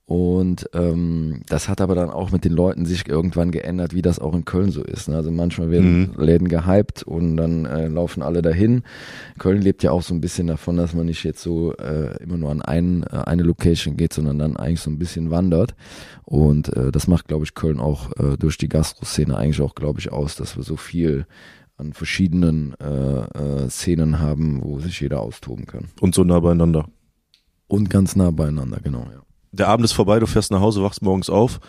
Und 0.04 0.68
ähm, 0.74 1.42
das 1.48 1.68
hat 1.68 1.80
aber 1.80 1.94
dann 1.94 2.10
auch 2.10 2.32
mit 2.32 2.44
den 2.44 2.52
Leuten 2.52 2.86
sich 2.86 3.08
irgendwann 3.08 3.52
geändert, 3.52 3.94
wie 3.94 4.02
das 4.02 4.18
auch 4.18 4.34
in 4.34 4.44
Köln 4.44 4.72
so 4.72 4.82
ist. 4.82 5.08
Ne? 5.08 5.16
Also 5.16 5.30
manchmal 5.30 5.70
werden 5.70 6.12
Läden 6.18 6.48
gehypt 6.48 7.04
und 7.04 7.36
dann 7.36 7.66
äh, 7.66 7.86
laufen 7.86 8.22
alle 8.22 8.42
dahin. 8.42 8.82
Köln 9.38 9.62
lebt 9.62 9.82
ja 9.84 9.92
auch 9.92 10.02
so 10.02 10.12
ein 10.12 10.20
bisschen 10.20 10.48
davon, 10.48 10.76
dass 10.76 10.92
man 10.92 11.06
nicht 11.06 11.22
jetzt 11.22 11.40
so 11.40 11.74
äh, 11.76 12.20
immer 12.22 12.36
nur 12.36 12.50
an 12.50 12.62
einen, 12.62 13.04
äh, 13.04 13.22
eine 13.26 13.44
Location 13.44 13.96
geht, 13.96 14.12
sondern 14.12 14.38
dann 14.38 14.56
eigentlich 14.56 14.80
so 14.80 14.90
ein 14.90 14.98
bisschen 14.98 15.30
wandert. 15.30 15.76
Und 16.24 16.76
äh, 16.76 16.90
das 16.90 17.06
macht, 17.06 17.28
glaube 17.28 17.44
ich, 17.44 17.54
Köln 17.54 17.78
auch 17.78 18.10
äh, 18.18 18.36
durch 18.36 18.58
die 18.58 18.68
Gastro-Szene 18.68 19.36
eigentlich 19.36 19.60
auch, 19.60 19.76
glaube 19.76 20.00
ich, 20.00 20.10
aus, 20.10 20.34
dass 20.34 20.56
wir 20.56 20.64
so 20.64 20.76
viel 20.76 21.26
an 21.76 21.92
verschiedenen 21.92 22.74
äh, 22.80 23.64
äh, 23.64 23.70
Szenen 23.70 24.18
haben, 24.18 24.62
wo 24.62 24.80
sich 24.80 25.00
jeder 25.00 25.20
austoben 25.20 25.66
kann. 25.66 25.86
Und 26.00 26.14
so 26.14 26.24
nah 26.24 26.40
beieinander. 26.40 26.88
Und 27.68 27.88
ganz 27.88 28.16
nah 28.16 28.30
beieinander, 28.30 28.80
genau, 28.82 29.06
ja. 29.10 29.22
Der 29.52 29.68
Abend 29.68 29.84
ist 29.84 29.92
vorbei, 29.92 30.18
du 30.18 30.26
fährst 30.26 30.50
nach 30.50 30.60
Hause, 30.60 30.82
wachst 30.82 31.02
morgens 31.02 31.28
auf. 31.28 31.60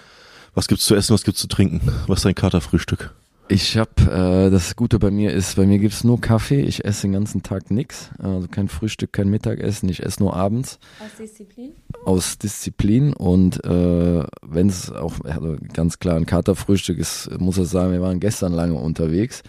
Was 0.55 0.67
gibt's 0.67 0.85
zu 0.85 0.95
essen, 0.95 1.13
was 1.13 1.23
gibt's 1.23 1.41
zu 1.41 1.47
trinken? 1.47 1.81
Was 2.07 2.19
ist 2.19 2.25
dein 2.25 2.35
Katerfrühstück? 2.35 3.13
Ich 3.49 3.77
habe, 3.77 3.89
äh, 4.09 4.49
das 4.49 4.77
Gute 4.77 4.99
bei 4.99 5.11
mir 5.11 5.33
ist, 5.33 5.57
bei 5.57 5.65
mir 5.65 5.77
gibt's 5.79 6.05
nur 6.05 6.21
Kaffee. 6.21 6.61
Ich 6.61 6.85
esse 6.85 7.03
den 7.03 7.11
ganzen 7.11 7.43
Tag 7.43 7.71
nix. 7.71 8.09
Also 8.19 8.47
kein 8.47 8.69
Frühstück, 8.69 9.11
kein 9.11 9.29
Mittagessen. 9.29 9.89
Ich 9.89 10.01
esse 10.01 10.23
nur 10.23 10.33
abends. 10.33 10.79
Aus 11.03 11.17
Disziplin? 11.19 11.71
Aus 12.05 12.37
Disziplin. 12.37 13.13
Und 13.13 13.63
äh, 13.65 14.23
wenn 14.41 14.69
es 14.69 14.89
auch 14.91 15.15
also 15.25 15.57
ganz 15.73 15.99
klar 15.99 16.15
ein 16.15 16.25
Katerfrühstück 16.25 16.97
ist, 16.97 17.37
muss 17.37 17.57
ich 17.57 17.67
sagen, 17.67 17.91
wir 17.91 18.01
waren 18.01 18.21
gestern 18.21 18.53
lange 18.53 18.75
unterwegs. 18.75 19.43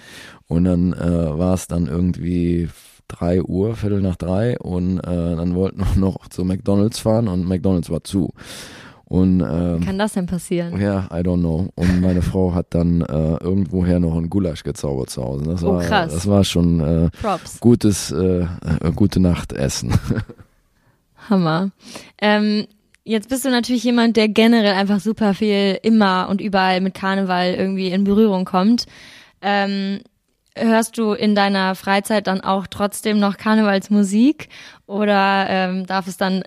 Und 0.48 0.64
dann 0.64 0.92
äh, 0.92 1.38
war 1.38 1.54
es 1.54 1.68
dann 1.68 1.86
irgendwie 1.86 2.68
drei 3.18 3.42
Uhr, 3.42 3.76
Viertel 3.76 4.00
nach 4.00 4.16
drei. 4.16 4.58
Und 4.58 4.98
äh, 5.00 5.02
dann 5.36 5.54
wollten 5.54 5.80
wir 5.80 5.94
noch 6.00 6.28
zu 6.28 6.44
McDonalds 6.44 6.98
fahren 6.98 7.28
und 7.28 7.46
McDonalds 7.46 7.90
war 7.90 8.04
zu. 8.04 8.30
Und, 9.06 9.40
ähm, 9.42 9.80
Kann 9.84 9.98
das 9.98 10.14
denn 10.14 10.26
passieren? 10.26 10.80
ja, 10.80 11.06
I 11.12 11.16
don't 11.20 11.40
know. 11.40 11.68
Und 11.74 12.00
meine 12.00 12.22
Frau 12.30 12.54
hat 12.54 12.68
dann 12.70 13.02
äh, 13.02 13.36
irgendwoher 13.36 14.00
noch 14.00 14.16
ein 14.16 14.30
Gulasch 14.30 14.62
gezaubert 14.64 15.10
zu 15.10 15.22
Hause. 15.22 15.44
Das 15.44 15.62
Oh, 15.62 15.74
war, 15.74 15.82
krass. 15.82 16.12
Das 16.12 16.26
war 16.26 16.42
schon 16.42 16.80
äh, 16.80 17.10
Props. 17.20 17.60
gutes, 17.60 18.10
äh, 18.10 18.40
äh, 18.42 18.46
gute 18.94 19.20
Nachtessen. 19.20 19.92
Hammer. 21.30 21.70
Ähm, 22.20 22.66
jetzt 23.04 23.28
bist 23.28 23.44
du 23.44 23.50
natürlich 23.50 23.84
jemand, 23.84 24.16
der 24.16 24.28
generell 24.28 24.74
einfach 24.74 25.00
super 25.00 25.34
viel 25.34 25.78
immer 25.82 26.28
und 26.30 26.40
überall 26.40 26.80
mit 26.80 26.94
Karneval 26.94 27.54
irgendwie 27.54 27.88
in 27.88 28.04
Berührung 28.04 28.44
kommt. 28.44 28.86
Ähm, 29.42 30.00
hörst 30.56 30.98
du 30.98 31.12
in 31.12 31.34
deiner 31.34 31.74
Freizeit 31.74 32.26
dann 32.26 32.40
auch 32.40 32.66
trotzdem 32.66 33.18
noch 33.18 33.36
Karnevalsmusik 33.36 34.48
oder 34.86 35.46
ähm, 35.48 35.86
darf 35.86 36.06
es 36.06 36.16
dann 36.16 36.44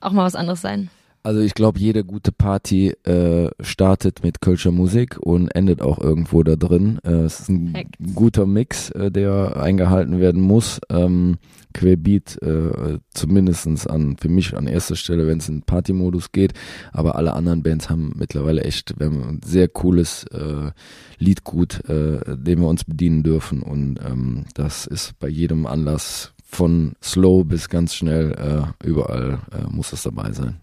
auch 0.00 0.12
mal 0.12 0.24
was 0.24 0.34
anderes 0.34 0.60
sein? 0.60 0.90
Also 1.26 1.40
ich 1.40 1.54
glaube, 1.54 1.80
jede 1.80 2.04
gute 2.04 2.30
Party 2.30 2.90
äh, 3.02 3.50
startet 3.58 4.22
mit 4.22 4.40
Kölscher 4.40 4.70
Musik 4.70 5.18
und 5.18 5.48
endet 5.48 5.82
auch 5.82 5.98
irgendwo 5.98 6.44
da 6.44 6.54
drin. 6.54 7.00
Äh, 7.02 7.24
es 7.24 7.40
ist 7.40 7.48
ein 7.48 7.72
Perfekt. 7.72 7.96
guter 8.14 8.46
Mix, 8.46 8.90
äh, 8.90 9.10
der 9.10 9.56
eingehalten 9.60 10.20
werden 10.20 10.40
muss. 10.40 10.80
Ähm, 10.88 11.38
Querbeat 11.74 12.40
äh, 12.42 13.00
zumindestens 13.12 13.88
an 13.88 14.16
für 14.20 14.28
mich 14.28 14.56
an 14.56 14.68
erster 14.68 14.94
Stelle, 14.94 15.26
wenn 15.26 15.38
es 15.38 15.48
in 15.48 15.62
Partymodus 15.62 16.30
geht. 16.30 16.52
Aber 16.92 17.16
alle 17.16 17.32
anderen 17.32 17.64
Bands 17.64 17.90
haben 17.90 18.12
mittlerweile 18.14 18.62
echt 18.62 18.94
wir 18.96 19.06
haben 19.06 19.24
ein 19.24 19.40
sehr 19.44 19.66
cooles 19.66 20.26
äh, 20.28 20.70
Liedgut, 21.18 21.84
äh, 21.90 22.36
dem 22.36 22.60
wir 22.60 22.68
uns 22.68 22.84
bedienen 22.84 23.24
dürfen. 23.24 23.62
Und 23.64 23.98
ähm, 24.08 24.44
das 24.54 24.86
ist 24.86 25.18
bei 25.18 25.26
jedem 25.26 25.66
Anlass 25.66 26.34
von 26.44 26.92
slow 27.02 27.42
bis 27.44 27.68
ganz 27.68 27.96
schnell 27.96 28.30
äh, 28.30 28.86
überall 28.86 29.40
äh, 29.50 29.68
muss 29.68 29.90
das 29.90 30.04
dabei 30.04 30.30
sein 30.30 30.60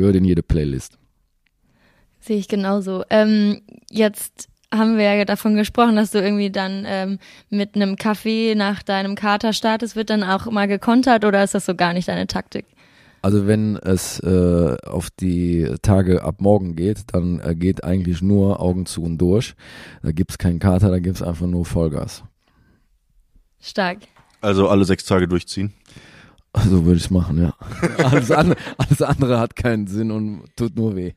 gehört 0.00 0.16
in 0.16 0.24
jede 0.24 0.42
Playlist. 0.42 0.98
Sehe 2.20 2.38
ich 2.38 2.48
genauso. 2.48 3.04
Ähm, 3.10 3.62
jetzt 3.90 4.48
haben 4.72 4.98
wir 4.98 5.14
ja 5.14 5.24
davon 5.24 5.56
gesprochen, 5.56 5.96
dass 5.96 6.10
du 6.10 6.20
irgendwie 6.20 6.50
dann 6.50 6.84
ähm, 6.86 7.18
mit 7.48 7.74
einem 7.74 7.96
Kaffee 7.96 8.54
nach 8.54 8.82
deinem 8.82 9.14
Kater 9.14 9.52
startest. 9.52 9.96
Wird 9.96 10.10
dann 10.10 10.22
auch 10.22 10.46
mal 10.46 10.68
gekontert 10.68 11.24
oder 11.24 11.42
ist 11.42 11.54
das 11.54 11.66
so 11.66 11.74
gar 11.74 11.92
nicht 11.92 12.08
deine 12.08 12.26
Taktik? 12.26 12.66
Also 13.22 13.46
wenn 13.46 13.76
es 13.76 14.20
äh, 14.20 14.76
auf 14.86 15.10
die 15.10 15.68
Tage 15.82 16.22
ab 16.22 16.40
morgen 16.40 16.74
geht, 16.76 17.04
dann 17.12 17.40
äh, 17.40 17.54
geht 17.54 17.84
eigentlich 17.84 18.22
nur 18.22 18.60
Augen 18.60 18.86
zu 18.86 19.02
und 19.02 19.18
durch. 19.18 19.54
Da 20.02 20.12
gibt's 20.12 20.38
keinen 20.38 20.58
Kater, 20.58 20.90
da 20.90 20.98
gibt's 20.98 21.20
einfach 21.20 21.46
nur 21.46 21.66
Vollgas. 21.66 22.22
Stark. 23.60 23.98
Also 24.40 24.68
alle 24.68 24.86
sechs 24.86 25.04
Tage 25.04 25.28
durchziehen. 25.28 25.74
So 26.56 26.84
würde 26.84 26.96
ich's 26.96 27.10
machen, 27.10 27.40
ja. 27.40 27.54
Alles 28.04 28.30
andere, 28.30 28.56
alles 28.76 29.02
andere 29.02 29.38
hat 29.38 29.54
keinen 29.54 29.86
Sinn 29.86 30.10
und 30.10 30.44
tut 30.56 30.76
nur 30.76 30.96
weh. 30.96 31.12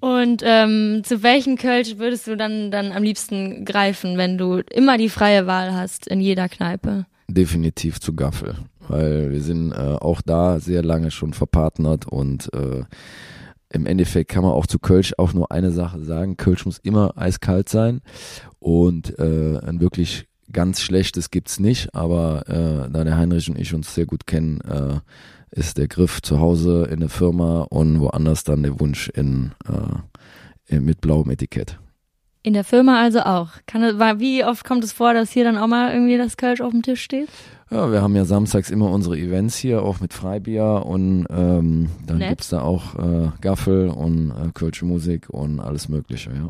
Und 0.00 0.42
ähm, 0.44 1.02
zu 1.04 1.22
welchem 1.22 1.56
Kölsch 1.56 1.96
würdest 1.96 2.26
du 2.26 2.36
dann, 2.36 2.70
dann 2.70 2.90
am 2.90 3.04
liebsten 3.04 3.64
greifen, 3.64 4.18
wenn 4.18 4.36
du 4.36 4.58
immer 4.58 4.98
die 4.98 5.08
freie 5.08 5.46
Wahl 5.46 5.72
hast 5.72 6.08
in 6.08 6.20
jeder 6.20 6.48
Kneipe? 6.48 7.06
Definitiv 7.28 8.00
zu 8.00 8.14
Gaffel, 8.14 8.56
weil 8.88 9.30
wir 9.30 9.40
sind 9.40 9.70
äh, 9.70 9.76
auch 9.76 10.20
da 10.20 10.58
sehr 10.58 10.82
lange 10.82 11.12
schon 11.12 11.32
verpartnert 11.32 12.08
und 12.08 12.52
äh, 12.52 12.82
im 13.72 13.86
Endeffekt 13.86 14.30
kann 14.30 14.42
man 14.42 14.52
auch 14.52 14.66
zu 14.66 14.80
Kölsch 14.80 15.14
auch 15.18 15.32
nur 15.32 15.52
eine 15.52 15.70
Sache 15.70 16.02
sagen. 16.02 16.36
Kölsch 16.36 16.66
muss 16.66 16.78
immer 16.78 17.16
eiskalt 17.16 17.68
sein 17.68 18.00
und 18.58 19.18
äh, 19.18 19.58
ein 19.58 19.80
wirklich 19.80 20.26
ganz 20.50 20.80
schlechtes 20.80 21.30
gibt's 21.30 21.60
nicht, 21.60 21.94
aber 21.94 22.48
äh, 22.48 22.90
da 22.90 23.04
der 23.04 23.16
Heinrich 23.16 23.48
und 23.50 23.58
ich 23.58 23.74
uns 23.74 23.94
sehr 23.94 24.06
gut 24.06 24.26
kennen, 24.26 24.60
äh, 24.62 25.00
ist 25.50 25.76
der 25.78 25.88
Griff 25.88 26.22
zu 26.22 26.40
Hause 26.40 26.88
in 26.90 27.00
der 27.00 27.08
Firma 27.10 27.62
und 27.68 28.00
woanders 28.00 28.42
dann 28.44 28.62
der 28.62 28.80
Wunsch 28.80 29.08
in, 29.10 29.52
äh, 29.68 30.74
in 30.74 30.84
mit 30.84 31.00
blauem 31.00 31.30
Etikett. 31.30 31.78
In 32.44 32.54
der 32.54 32.64
Firma 32.64 33.00
also 33.00 33.20
auch. 33.20 33.50
Kann, 33.66 33.82
es- 33.84 33.96
wie 34.18 34.44
oft 34.44 34.64
kommt 34.64 34.82
es 34.82 34.92
vor, 34.92 35.14
dass 35.14 35.30
hier 35.30 35.44
dann 35.44 35.58
auch 35.58 35.68
mal 35.68 35.92
irgendwie 35.92 36.16
das 36.18 36.36
Kölsch 36.36 36.60
auf 36.60 36.72
dem 36.72 36.82
Tisch 36.82 37.02
steht? 37.02 37.28
Ja, 37.70 37.90
wir 37.92 38.02
haben 38.02 38.16
ja 38.16 38.24
samstags 38.24 38.68
immer 38.70 38.90
unsere 38.90 39.16
Events 39.16 39.56
hier, 39.56 39.82
auch 39.82 40.00
mit 40.00 40.12
Freibier 40.12 40.84
und 40.84 41.26
ähm, 41.30 41.88
dann 42.06 42.18
Nett. 42.18 42.30
gibt's 42.30 42.48
da 42.48 42.60
auch 42.62 42.96
äh, 42.98 43.30
Gaffel 43.40 43.88
und 43.88 44.30
äh, 44.30 44.50
Kölsche 44.52 44.84
Musik 44.84 45.30
und 45.30 45.60
alles 45.60 45.88
mögliche, 45.88 46.30
ja. 46.30 46.48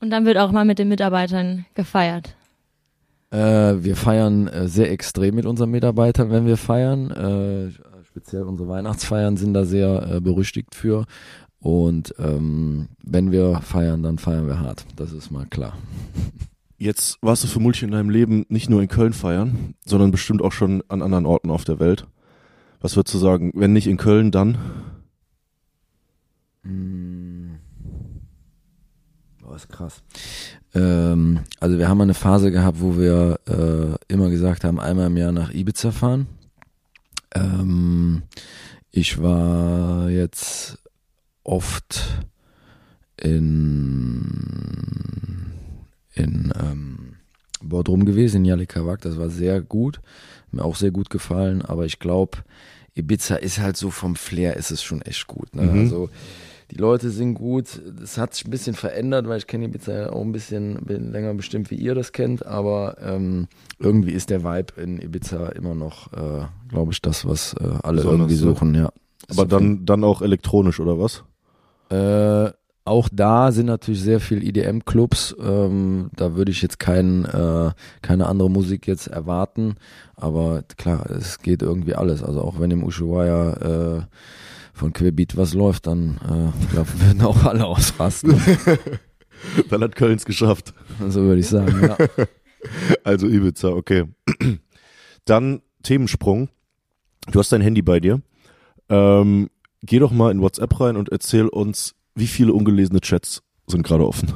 Und 0.00 0.10
dann 0.10 0.24
wird 0.24 0.38
auch 0.38 0.50
mal 0.52 0.64
mit 0.64 0.78
den 0.78 0.88
Mitarbeitern 0.88 1.66
gefeiert. 1.74 2.34
Äh, 3.34 3.82
wir 3.82 3.96
feiern 3.96 4.46
äh, 4.46 4.68
sehr 4.68 4.92
extrem 4.92 5.34
mit 5.34 5.44
unseren 5.44 5.72
Mitarbeitern, 5.72 6.30
wenn 6.30 6.46
wir 6.46 6.56
feiern. 6.56 7.10
Äh, 7.10 8.04
speziell 8.04 8.42
unsere 8.42 8.68
Weihnachtsfeiern 8.68 9.36
sind 9.36 9.54
da 9.54 9.64
sehr 9.64 10.08
äh, 10.08 10.20
berüchtigt 10.20 10.76
für. 10.76 11.04
Und 11.58 12.14
ähm, 12.18 12.90
wenn 13.02 13.32
wir 13.32 13.60
feiern, 13.60 14.04
dann 14.04 14.18
feiern 14.18 14.46
wir 14.46 14.60
hart. 14.60 14.86
Das 14.94 15.12
ist 15.12 15.32
mal 15.32 15.46
klar. 15.46 15.76
Jetzt 16.78 17.18
warst 17.22 17.42
du 17.42 17.48
vermutlich 17.48 17.82
in 17.82 17.90
deinem 17.90 18.10
Leben 18.10 18.46
nicht 18.48 18.70
nur 18.70 18.80
in 18.80 18.88
Köln 18.88 19.12
feiern, 19.12 19.74
sondern 19.84 20.12
bestimmt 20.12 20.40
auch 20.40 20.52
schon 20.52 20.84
an 20.88 21.02
anderen 21.02 21.26
Orten 21.26 21.50
auf 21.50 21.64
der 21.64 21.80
Welt. 21.80 22.06
Was 22.80 22.94
würdest 22.94 23.14
du 23.14 23.18
sagen, 23.18 23.50
wenn 23.54 23.72
nicht 23.72 23.88
in 23.88 23.96
Köln, 23.96 24.30
dann? 24.30 24.58
Mm. 26.62 27.53
Oh, 29.46 29.54
ist 29.54 29.68
krass. 29.68 30.02
Ähm, 30.74 31.40
also 31.60 31.78
wir 31.78 31.88
haben 31.88 32.00
eine 32.00 32.14
Phase 32.14 32.50
gehabt, 32.50 32.80
wo 32.80 32.96
wir 32.96 33.38
äh, 33.46 34.12
immer 34.12 34.30
gesagt 34.30 34.64
haben, 34.64 34.80
einmal 34.80 35.08
im 35.08 35.16
Jahr 35.16 35.32
nach 35.32 35.52
Ibiza 35.52 35.92
fahren. 35.92 36.26
Ähm, 37.34 38.22
ich 38.90 39.20
war 39.20 40.08
jetzt 40.08 40.78
oft 41.42 42.24
in 43.20 44.54
in 46.14 46.52
ähm, 46.60 47.16
Bodrum 47.60 48.04
gewesen, 48.04 48.38
in 48.38 48.44
Yalikawak. 48.44 49.00
Das 49.02 49.18
war 49.18 49.30
sehr 49.30 49.60
gut, 49.60 50.00
mir 50.52 50.64
auch 50.64 50.76
sehr 50.76 50.90
gut 50.92 51.10
gefallen. 51.10 51.62
Aber 51.62 51.84
ich 51.86 51.98
glaube, 51.98 52.38
Ibiza 52.94 53.36
ist 53.36 53.58
halt 53.58 53.76
so 53.76 53.90
vom 53.90 54.16
Flair 54.16 54.56
ist 54.56 54.70
es 54.70 54.82
schon 54.82 55.02
echt 55.02 55.26
gut. 55.26 55.54
Ne? 55.54 55.62
Mhm. 55.62 55.80
Also 55.80 56.08
die 56.74 56.80
Leute 56.80 57.10
sind 57.10 57.34
gut. 57.34 57.80
Das 58.00 58.18
hat 58.18 58.34
sich 58.34 58.46
ein 58.46 58.50
bisschen 58.50 58.74
verändert, 58.74 59.28
weil 59.28 59.38
ich 59.38 59.46
kenne 59.46 59.66
Ibiza 59.66 59.92
ja 59.92 60.10
auch 60.10 60.22
ein 60.22 60.32
bisschen 60.32 60.84
bin 60.84 61.12
länger 61.12 61.32
bestimmt, 61.34 61.70
wie 61.70 61.76
ihr 61.76 61.94
das 61.94 62.12
kennt. 62.12 62.44
Aber 62.44 62.96
ähm, 63.00 63.46
irgendwie 63.78 64.12
ist 64.12 64.30
der 64.30 64.42
Vibe 64.42 64.80
in 64.80 65.00
Ibiza 65.00 65.50
immer 65.50 65.74
noch, 65.74 66.12
äh, 66.12 66.46
glaube 66.68 66.92
ich, 66.92 67.00
das, 67.00 67.26
was 67.26 67.54
äh, 67.54 67.64
alle 67.82 67.98
Besonders, 67.98 68.30
irgendwie 68.30 68.34
ja. 68.34 68.40
suchen. 68.40 68.74
Ja. 68.74 68.90
Ist 69.28 69.38
Aber 69.38 69.58
jeden 69.58 69.76
dann, 69.78 69.86
dann 69.86 70.04
auch 70.04 70.20
elektronisch, 70.20 70.80
oder 70.80 70.98
was? 70.98 71.24
äh, 71.90 72.50
auch 72.86 73.08
da 73.10 73.50
sind 73.50 73.66
natürlich 73.66 74.02
sehr 74.02 74.20
viel 74.20 74.46
IDM-Clubs. 74.46 75.36
Ähm, 75.40 76.10
da 76.16 76.34
würde 76.34 76.50
ich 76.50 76.60
jetzt 76.60 76.78
kein, 76.78 77.24
äh, 77.24 77.70
keine 78.02 78.26
andere 78.26 78.50
Musik 78.50 78.86
jetzt 78.86 79.06
erwarten. 79.06 79.76
Aber 80.16 80.64
klar, 80.76 81.08
es 81.10 81.38
geht 81.38 81.62
irgendwie 81.62 81.94
alles. 81.94 82.22
Also 82.22 82.42
auch 82.42 82.60
wenn 82.60 82.70
im 82.70 82.84
Ushuaia 82.84 83.52
äh, 83.52 84.02
von 84.74 84.92
Querbeat 84.92 85.36
was 85.36 85.54
läuft, 85.54 85.86
dann 85.86 86.18
äh, 86.24 86.72
glaub, 86.72 86.86
würden 87.00 87.22
auch 87.22 87.44
alle 87.44 87.64
ausrasten. 87.64 88.38
Dann 89.68 89.82
hat 89.82 89.94
Köln's 89.94 90.24
geschafft. 90.24 90.72
so 91.08 91.22
würde 91.22 91.40
ich 91.40 91.48
sagen, 91.48 91.80
ja. 91.82 91.96
Also 93.04 93.26
Ibiza, 93.28 93.68
okay. 93.68 94.04
Dann 95.26 95.60
Themensprung. 95.82 96.48
Du 97.30 97.38
hast 97.38 97.52
dein 97.52 97.60
Handy 97.60 97.82
bei 97.82 98.00
dir. 98.00 98.22
Ähm, 98.88 99.50
geh 99.82 99.98
doch 99.98 100.12
mal 100.12 100.30
in 100.30 100.40
WhatsApp 100.40 100.80
rein 100.80 100.96
und 100.96 101.10
erzähl 101.10 101.46
uns, 101.48 101.94
wie 102.14 102.26
viele 102.26 102.54
ungelesene 102.54 103.00
Chats 103.00 103.42
sind 103.66 103.82
gerade 103.82 104.06
offen. 104.06 104.32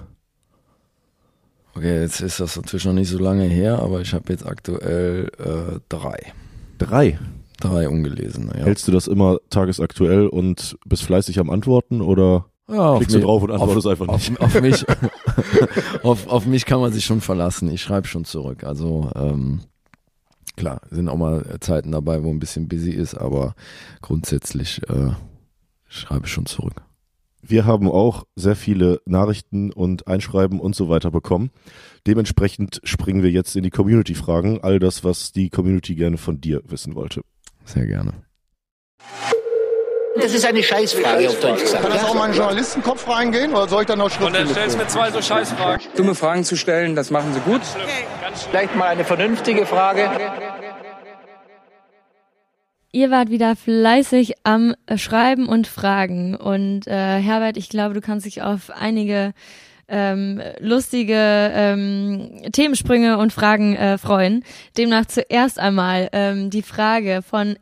Okay, 1.75 2.03
jetzt 2.03 2.21
ist 2.21 2.41
das 2.41 2.57
natürlich 2.57 2.85
noch 2.85 2.93
nicht 2.93 3.09
so 3.09 3.19
lange 3.19 3.45
her, 3.45 3.79
aber 3.79 4.03
ich 4.03 4.13
habe 4.13 4.31
jetzt 4.31 4.45
aktuell 4.45 5.31
äh, 5.39 5.81
drei. 5.89 6.33
Drei. 6.77 7.19
Drei 7.61 7.89
ungelesene, 7.89 8.53
ja. 8.59 8.65
Hältst 8.65 8.87
du 8.87 8.93
das 8.93 9.09
immer 9.09 9.39
tagesaktuell 9.51 10.27
und 10.29 10.77
bist 10.87 11.03
fleißig 11.03 11.39
am 11.41 11.51
Antworten 11.51 12.01
oder 12.01 12.47
ja 12.69 12.97
klickst 12.97 13.15
du 13.15 13.19
mich- 13.19 13.25
drauf 13.27 13.43
und 13.43 13.51
antwortest 13.51 13.87
auf, 13.87 14.01
einfach 14.01 14.07
nicht? 14.15 14.41
Auf, 14.41 14.55
auf 14.55 14.61
mich, 14.63 14.85
auf, 16.05 16.27
auf 16.29 16.47
mich 16.47 16.67
kann 16.67 16.81
man 16.81 16.93
sich 16.93 17.05
schon 17.05 17.21
verlassen. 17.21 17.71
Ich 17.71 17.83
schreibe 17.83 18.07
schon 18.07 18.25
zurück. 18.25 18.63
Also 18.65 19.11
ähm, 19.17 19.61
klar, 20.57 20.83
sind 20.91 21.09
auch 21.09 21.17
mal 21.17 21.57
Zeiten 21.61 21.91
dabei, 21.93 22.23
wo 22.23 22.31
ein 22.31 22.39
bisschen 22.39 22.69
busy 22.69 22.91
ist, 22.93 23.15
aber 23.15 23.55
grundsätzlich 24.03 24.81
äh, 24.89 25.11
schreibe 25.89 26.27
ich 26.27 26.33
schon 26.33 26.47
zurück. 26.47 26.83
Wir 27.41 27.65
haben 27.65 27.89
auch 27.89 28.25
sehr 28.37 28.57
viele 28.57 29.01
Nachrichten 29.07 29.73
und 29.73 30.07
Einschreiben 30.07 30.61
und 30.61 30.75
so 30.75 30.89
weiter 30.89 31.11
bekommen. 31.11 31.51
Dementsprechend 32.07 32.81
springen 32.85 33.23
wir 33.23 33.31
jetzt 33.31 33.57
in 33.57 33.63
die 33.63 33.71
Community-Fragen. 33.71 34.61
All 34.63 34.79
das, 34.81 35.03
was 35.05 35.33
die 35.33 35.49
Community 35.49 35.95
gerne 35.95 36.19
von 36.19 36.41
dir 36.41 36.63
wissen 36.67 36.95
wollte. 36.95 37.23
Sehr 37.69 37.87
gerne. 37.87 38.13
Das 40.17 40.35
ist 40.35 40.45
eine 40.45 40.63
Scheißfrage 40.63 41.29
auf 41.29 41.39
Deutsch 41.39 41.61
gesagt. 41.61 41.83
Kann 41.83 41.93
das 41.93 42.05
auch 42.05 42.15
mal 42.15 42.31
in 42.31 42.35
Journalistenkopf 42.35 43.09
reingehen 43.09 43.53
oder 43.53 43.69
soll 43.69 43.83
ich 43.83 43.87
dann 43.87 43.99
noch 43.99 44.21
Und 44.21 44.35
dann 44.35 44.49
stellst 44.49 44.75
du 44.75 44.81
mir 44.81 44.89
zwei 44.89 45.11
so 45.11 45.23
Scheißfragen. 45.23 45.87
Dumme 45.97 46.15
Fragen 46.15 46.45
zu 46.45 46.57
stellen, 46.57 46.97
das 46.97 47.11
machen 47.11 47.33
sie 47.35 47.41
gut. 47.41 47.61
Vielleicht 48.51 48.75
mal 48.75 48.89
eine 48.89 49.05
vernünftige 49.05 49.67
Frage. 49.67 50.11
Ihr 52.91 53.11
wart 53.11 53.31
wieder 53.31 53.55
fleißig 53.55 54.35
am 54.45 54.75
Schreiben 54.97 55.47
und 55.47 55.67
Fragen. 55.67 56.35
Und 56.35 56.87
äh, 56.87 57.21
Herbert, 57.21 57.59
ich 57.59 57.69
glaube, 57.69 57.95
du 57.95 58.01
kannst 58.01 58.25
dich 58.25 58.43
auf 58.43 58.71
einige 58.71 59.35
ähm, 59.89 60.41
lustige 60.61 61.15
ähm, 61.17 62.31
Themensprünge 62.53 63.19
und 63.19 63.33
Fragen 63.33 63.75
äh, 63.77 63.99
freuen. 63.99 64.45
Demnach 64.77 65.07
zuerst 65.07 65.59
einmal 65.59 66.09
ähm, 66.13 66.51
die 66.51 66.63
Frage 66.63 67.21
von 67.23 67.57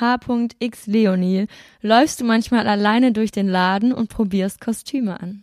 h.xleonie. 0.00 1.46
Läufst 1.82 2.20
du 2.20 2.24
manchmal 2.24 2.66
alleine 2.66 3.12
durch 3.12 3.30
den 3.30 3.48
Laden 3.48 3.92
und 3.92 4.08
probierst 4.08 4.60
Kostüme 4.60 5.20
an? 5.20 5.42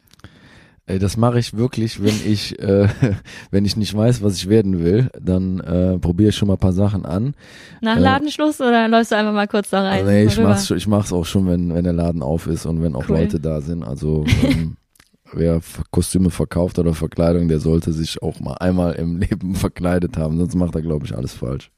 Das 0.87 1.17
mache 1.17 1.39
ich 1.39 1.57
wirklich, 1.57 2.03
wenn 2.03 2.13
ich, 2.31 2.59
äh, 2.59 2.87
wenn 3.49 3.65
ich 3.65 3.75
nicht 3.75 3.95
weiß, 3.97 4.21
was 4.21 4.35
ich 4.35 4.49
werden 4.49 4.83
will, 4.83 5.09
dann 5.19 5.59
äh, 5.59 5.97
probiere 5.97 6.29
ich 6.29 6.35
schon 6.35 6.47
mal 6.47 6.55
ein 6.55 6.59
paar 6.59 6.73
Sachen 6.73 7.05
an. 7.05 7.33
Nach 7.81 7.97
Äh, 7.97 8.01
Ladenschluss 8.01 8.61
oder 8.61 8.87
läufst 8.87 9.11
du 9.11 9.15
einfach 9.15 9.33
mal 9.33 9.47
kurz 9.47 9.71
da 9.71 9.81
rein? 9.81 9.99
Also, 10.01 10.11
nee, 10.11 10.23
ich 10.25 10.37
rüber? 10.37 10.49
mach's, 10.49 10.69
ich 10.69 10.85
mach's 10.85 11.11
auch 11.11 11.25
schon, 11.25 11.47
wenn, 11.47 11.73
wenn 11.73 11.85
der 11.85 11.93
Laden 11.93 12.21
auf 12.21 12.45
ist 12.45 12.67
und 12.67 12.83
wenn 12.83 12.93
auch 12.95 13.09
Cool. 13.09 13.17
Leute 13.17 13.39
da 13.39 13.61
sind. 13.61 13.81
Also 13.83 14.25
ähm, 14.43 14.77
wer 15.31 15.61
Kostüme 15.91 16.29
verkauft 16.29 16.79
oder 16.79 16.93
Verkleidung, 16.93 17.47
der 17.47 17.59
sollte 17.59 17.93
sich 17.93 18.21
auch 18.21 18.39
mal 18.39 18.55
einmal 18.55 18.93
im 18.93 19.17
Leben 19.19 19.55
verkleidet 19.55 20.17
haben, 20.17 20.37
sonst 20.37 20.55
macht 20.55 20.75
er, 20.75 20.81
glaube 20.81 21.05
ich, 21.05 21.15
alles 21.15 21.33
falsch. 21.33 21.71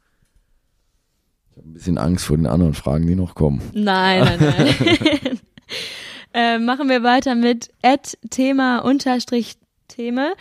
Ich 1.52 1.58
habe 1.58 1.70
ein 1.70 1.74
bisschen 1.74 1.98
Angst 1.98 2.26
vor 2.26 2.38
den 2.38 2.48
anderen 2.48 2.74
Fragen, 2.74 3.08
die 3.08 3.16
noch 3.16 3.36
kommen. 3.36 3.62
Nein, 3.74 4.38
nein, 4.40 4.76
nein. 4.80 5.40
äh, 6.34 6.60
machen 6.60 6.90
wir 6.90 7.04
weiter 7.04 7.36
mit 7.36 7.72
Thema 8.30 8.80
unterstrich 8.80 9.56
Thema. 9.88 10.34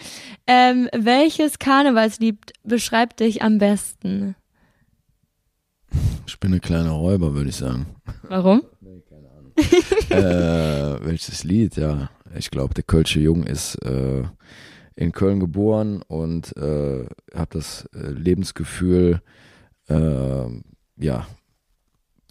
Ähm, 0.46 0.88
welches 0.92 1.58
Karnevalslied 1.58 2.52
beschreibt 2.64 3.20
dich 3.20 3.42
am 3.42 3.58
besten? 3.58 4.34
Ich 6.26 6.38
bin 6.40 6.52
ein 6.52 6.60
kleiner 6.60 6.90
Räuber, 6.90 7.34
würde 7.34 7.50
ich 7.50 7.56
sagen. 7.56 7.86
Warum? 8.28 8.62
äh, 10.10 11.04
welches 11.04 11.44
Lied? 11.44 11.76
Ja, 11.76 12.10
ich 12.36 12.50
glaube, 12.50 12.74
der 12.74 12.84
Kölsche 12.84 13.20
Jung 13.20 13.44
ist 13.44 13.76
äh, 13.84 14.24
in 14.94 15.12
Köln 15.12 15.40
geboren 15.40 16.02
und 16.06 16.56
äh, 16.56 17.06
habe 17.34 17.48
das 17.50 17.88
äh, 17.94 18.10
Lebensgefühl 18.10 19.20
äh, 19.88 20.46
ja 20.96 21.26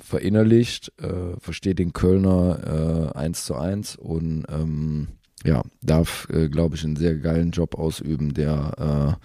verinnerlicht, 0.02 0.92
äh, 1.02 1.40
versteht 1.40 1.80
den 1.80 1.94
Kölner 1.94 3.12
äh, 3.14 3.18
eins 3.18 3.46
zu 3.46 3.56
eins 3.56 3.96
und 3.96 4.46
ähm, 4.50 5.08
ja, 5.44 5.64
darf, 5.82 6.28
äh, 6.32 6.50
glaube 6.50 6.76
ich, 6.76 6.84
einen 6.84 6.96
sehr 6.96 7.16
geilen 7.16 7.52
Job 7.52 7.76
ausüben, 7.76 8.34
der 8.34 9.20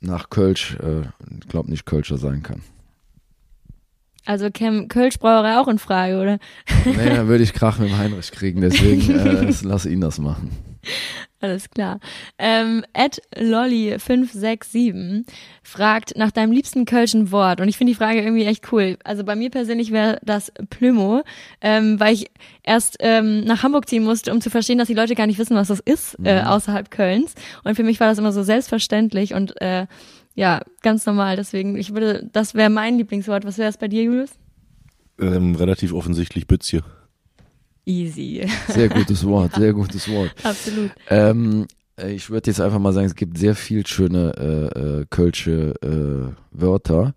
nach 0.00 0.30
Kölsch, 0.30 0.76
äh, 0.76 1.02
glaube 1.48 1.70
nicht 1.70 1.86
Kölscher 1.86 2.18
sein 2.18 2.42
kann. 2.42 2.62
Also 4.28 4.50
käme 4.50 4.88
Kölsch 4.88 5.18
Brauerei 5.18 5.56
auch 5.56 5.68
in 5.68 5.78
Frage, 5.78 6.20
oder? 6.20 6.38
Nee, 6.84 7.08
dann 7.16 7.28
würde 7.28 7.42
ich 7.42 7.54
Krach 7.54 7.78
mit 7.78 7.88
dem 7.88 7.96
Heinrich 7.96 8.30
kriegen, 8.30 8.60
deswegen 8.60 9.18
äh, 9.48 9.50
lass 9.62 9.86
ihn 9.86 10.02
das 10.02 10.18
machen. 10.18 10.50
Alles 11.40 11.70
klar. 11.70 11.98
Ähm, 12.36 12.84
Ed 12.92 13.22
Lolly567 13.34 15.24
fragt 15.62 16.14
nach 16.18 16.30
deinem 16.30 16.52
liebsten 16.52 16.84
kölschen 16.84 17.30
Wort. 17.32 17.62
Und 17.62 17.68
ich 17.68 17.78
finde 17.78 17.92
die 17.92 17.96
Frage 17.96 18.20
irgendwie 18.20 18.44
echt 18.44 18.70
cool. 18.70 18.98
Also 19.02 19.24
bei 19.24 19.34
mir 19.34 19.48
persönlich 19.48 19.92
wäre 19.92 20.18
das 20.22 20.52
Plümo, 20.68 21.22
ähm, 21.62 21.98
weil 21.98 22.12
ich 22.12 22.30
erst 22.64 22.98
ähm, 23.00 23.44
nach 23.44 23.62
Hamburg 23.62 23.88
ziehen 23.88 24.04
musste, 24.04 24.30
um 24.32 24.42
zu 24.42 24.50
verstehen, 24.50 24.76
dass 24.76 24.88
die 24.88 24.94
Leute 24.94 25.14
gar 25.14 25.26
nicht 25.26 25.38
wissen, 25.38 25.56
was 25.56 25.68
das 25.68 25.80
ist, 25.80 26.18
äh, 26.22 26.42
außerhalb 26.42 26.90
Kölns. 26.90 27.34
Und 27.64 27.76
für 27.76 27.84
mich 27.84 27.98
war 27.98 28.08
das 28.08 28.18
immer 28.18 28.32
so 28.32 28.42
selbstverständlich 28.42 29.32
und 29.32 29.58
äh, 29.62 29.86
ja, 30.38 30.60
ganz 30.82 31.04
normal. 31.04 31.34
Deswegen, 31.34 31.76
ich 31.76 31.94
würde, 31.94 32.30
das 32.32 32.54
wäre 32.54 32.70
mein 32.70 32.96
Lieblingswort. 32.96 33.44
Was 33.44 33.58
wäre 33.58 33.70
es 33.70 33.76
bei 33.76 33.88
dir, 33.88 34.04
Julius? 34.04 34.30
Ähm, 35.18 35.56
relativ 35.56 35.92
offensichtlich 35.92 36.46
Bützje. 36.46 36.84
Easy. 37.84 38.48
Sehr 38.68 38.88
gutes 38.88 39.24
Wort, 39.26 39.56
sehr 39.56 39.72
gutes 39.72 40.08
Wort. 40.08 40.32
Absolut. 40.44 40.92
Ähm, 41.08 41.66
äh, 41.98 42.12
ich 42.12 42.30
würde 42.30 42.50
jetzt 42.50 42.60
einfach 42.60 42.78
mal 42.78 42.92
sagen, 42.92 43.06
es 43.06 43.16
gibt 43.16 43.36
sehr 43.36 43.56
viel 43.56 43.84
schöne 43.84 44.32
äh, 44.38 45.00
äh, 45.00 45.06
kölsche 45.10 45.74
äh, 45.82 46.32
Wörter. 46.52 47.14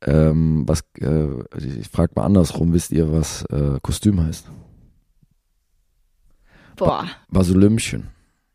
Ähm, 0.00 0.64
was, 0.66 0.84
äh, 1.00 1.26
ich 1.58 1.88
frage 1.88 2.14
mal 2.16 2.24
andersrum, 2.24 2.72
wisst 2.72 2.92
ihr, 2.92 3.12
was 3.12 3.44
äh, 3.50 3.78
Kostüm 3.82 4.24
heißt? 4.24 4.46
Boah. 6.76 7.08
Basulümchen. 7.28 8.08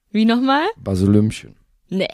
Wie 0.09 0.25
nochmal? 0.25 0.65
Basulümchen. 0.83 1.57
Nee. 1.89 2.07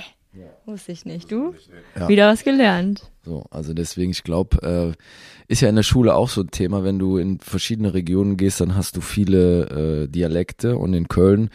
Wusste 0.65 0.91
ich 0.91 1.05
nicht. 1.05 1.31
Du? 1.31 1.53
Ja. 1.97 2.07
Wieder 2.07 2.27
was 2.27 2.43
gelernt. 2.43 3.11
So, 3.23 3.45
also 3.51 3.73
deswegen, 3.73 4.11
ich 4.11 4.23
glaube, 4.23 4.95
äh, 4.97 5.51
ist 5.51 5.61
ja 5.61 5.69
in 5.69 5.75
der 5.75 5.83
Schule 5.83 6.15
auch 6.15 6.29
so 6.29 6.41
ein 6.41 6.51
Thema, 6.51 6.83
wenn 6.83 6.99
du 6.99 7.17
in 7.17 7.39
verschiedene 7.39 7.93
Regionen 7.93 8.35
gehst, 8.37 8.61
dann 8.61 8.75
hast 8.75 8.97
du 8.97 9.01
viele 9.01 10.03
äh, 10.03 10.07
Dialekte 10.07 10.77
und 10.77 10.93
in 10.93 11.07
Köln, 11.07 11.49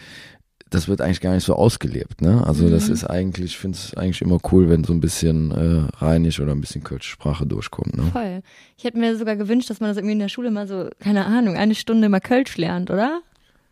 das 0.71 0.87
wird 0.87 1.01
eigentlich 1.01 1.21
gar 1.21 1.35
nicht 1.35 1.43
so 1.45 1.55
ausgelebt, 1.57 2.23
ne? 2.23 2.47
Also 2.47 2.71
das 2.71 2.87
Mhm. 2.87 2.95
ist 2.95 3.05
eigentlich, 3.05 3.47
ich 3.53 3.59
finde 3.59 3.77
es 3.77 3.93
eigentlich 3.95 4.23
immer 4.23 4.38
cool, 4.53 4.69
wenn 4.69 4.85
so 4.85 4.93
ein 4.93 5.01
bisschen 5.01 5.51
äh, 5.51 5.88
rheinisch 5.97 6.38
oder 6.38 6.53
ein 6.53 6.61
bisschen 6.61 6.85
kölsche 6.85 7.11
Sprache 7.11 7.45
durchkommt, 7.45 7.97
ne? 7.97 8.05
Voll. 8.12 8.43
Ich 8.79 8.85
hätte 8.85 8.97
mir 8.99 9.16
sogar 9.16 9.35
gewünscht, 9.35 9.69
dass 9.69 9.81
man 9.81 9.90
das 9.90 9.97
irgendwie 9.97 10.12
in 10.12 10.21
der 10.21 10.29
Schule 10.29 10.53
mal 10.53 10.69
so, 10.69 10.88
keine 11.01 11.27
Ahnung, 11.27 11.57
eine 11.57 11.75
Stunde 11.75 12.09
mal 12.09 12.21
Kölsch 12.21 12.57
lernt, 12.57 12.90
oder? 12.90 13.21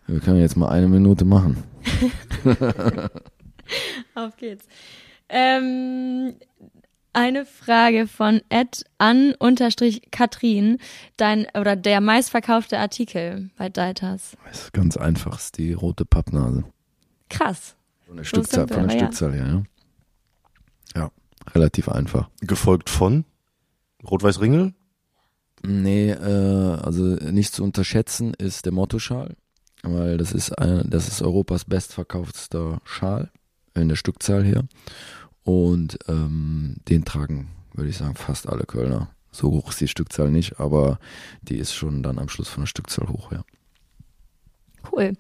Wir 0.09 0.19
können 0.19 0.41
jetzt 0.41 0.57
mal 0.57 0.71
eine 0.71 0.89
Minute 0.89 1.25
machen. 1.25 1.63
Auf 4.15 4.37
geht's. 4.37 4.67
Ähm, 5.29 6.35
eine 7.13 7.47
Frage 7.47 8.07
von 8.07 8.41
Ed 8.49 8.85
an 8.99 9.35
unterstrich 9.39 10.11
Katrin, 10.11 10.79
dein 11.17 11.47
oder 11.59 11.77
der 11.77 12.01
meistverkaufte 12.01 12.79
Artikel 12.79 13.51
bei 13.57 13.69
Deitas. 13.69 14.37
Das 14.47 14.63
ist 14.65 14.73
ganz 14.73 14.97
einfach, 14.97 15.39
ist 15.39 15.59
die 15.59 15.73
rote 15.73 16.05
Pappnase. 16.05 16.65
Krass. 17.29 17.77
Von 18.07 18.17
der 18.17 18.25
So 18.25 18.29
Stückzahl, 18.29 18.69
von 18.69 18.89
der 18.89 18.97
ja. 18.97 19.05
Stückzahl 19.05 19.35
her, 19.35 19.47
ja. 20.95 21.01
Ja, 21.01 21.11
relativ 21.55 21.89
einfach. 21.89 22.31
Gefolgt 22.41 22.89
von 22.89 23.25
Rot-Weiß-Ringel. 24.09 24.75
Nee, 25.63 26.11
äh, 26.11 26.79
also 26.81 27.03
nicht 27.03 27.53
zu 27.53 27.65
unterschätzen 27.65 28.33
ist 28.35 28.65
der 28.65 28.73
Mottoschal, 28.73 29.35
weil 29.83 30.17
das 30.19 30.33
ist 30.33 30.53
ein, 30.53 30.89
das 30.89 31.09
ist 31.09 31.21
Europas 31.21 31.65
bestverkauftster 31.65 32.81
Schal 32.85 33.31
in 33.81 33.89
der 33.89 33.97
Stückzahl 33.97 34.45
her. 34.45 34.65
Und 35.45 35.99
ähm, 36.09 36.77
den 36.89 37.05
tragen, 37.05 37.49
würde 37.73 37.91
ich 37.91 37.97
sagen, 37.97 38.15
fast 38.15 38.49
alle 38.49 38.65
Kölner. 38.65 39.09
So 39.31 39.51
hoch 39.51 39.71
ist 39.71 39.81
die 39.81 39.89
Stückzahl 39.89 40.31
nicht, 40.31 40.59
aber 40.61 40.99
die 41.43 41.57
ist 41.57 41.73
schon 41.73 42.03
dann 42.03 42.19
am 42.19 42.29
Schluss 42.29 42.49
von 42.49 42.63
der 42.63 42.69
Stückzahl 42.69 43.09
hoch, 43.09 43.33
ja. 43.33 43.45
Cool. 44.91 45.13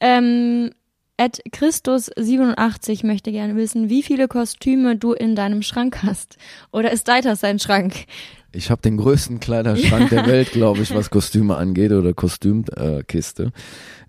Ähm, 0.00 0.70
Ed 1.18 1.42
Christus87 1.50 3.06
möchte 3.06 3.32
gerne 3.32 3.56
wissen, 3.56 3.88
wie 3.88 4.02
viele 4.02 4.28
Kostüme 4.28 4.96
du 4.96 5.12
in 5.12 5.34
deinem 5.34 5.62
Schrank 5.62 6.02
hast. 6.02 6.36
Oder 6.72 6.92
ist 6.92 7.08
Deitas 7.08 7.40
dein 7.40 7.58
Schrank? 7.58 8.04
Ich 8.52 8.70
habe 8.70 8.82
den 8.82 8.98
größten 8.98 9.40
Kleiderschrank 9.40 10.10
der 10.10 10.26
Welt, 10.26 10.52
glaube 10.52 10.80
ich, 10.80 10.94
was 10.94 11.08
Kostüme 11.08 11.56
angeht 11.56 11.92
oder 11.92 12.12
Kostümkiste. 12.12 13.52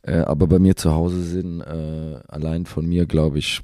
Äh, 0.03 0.11
äh, 0.11 0.19
aber 0.19 0.47
bei 0.47 0.59
mir 0.59 0.75
zu 0.75 0.91
Hause 0.91 1.21
sind 1.23 1.61
äh, 1.61 2.19
allein 2.27 2.65
von 2.65 2.85
mir, 2.85 3.05
glaube 3.05 3.39
ich, 3.39 3.61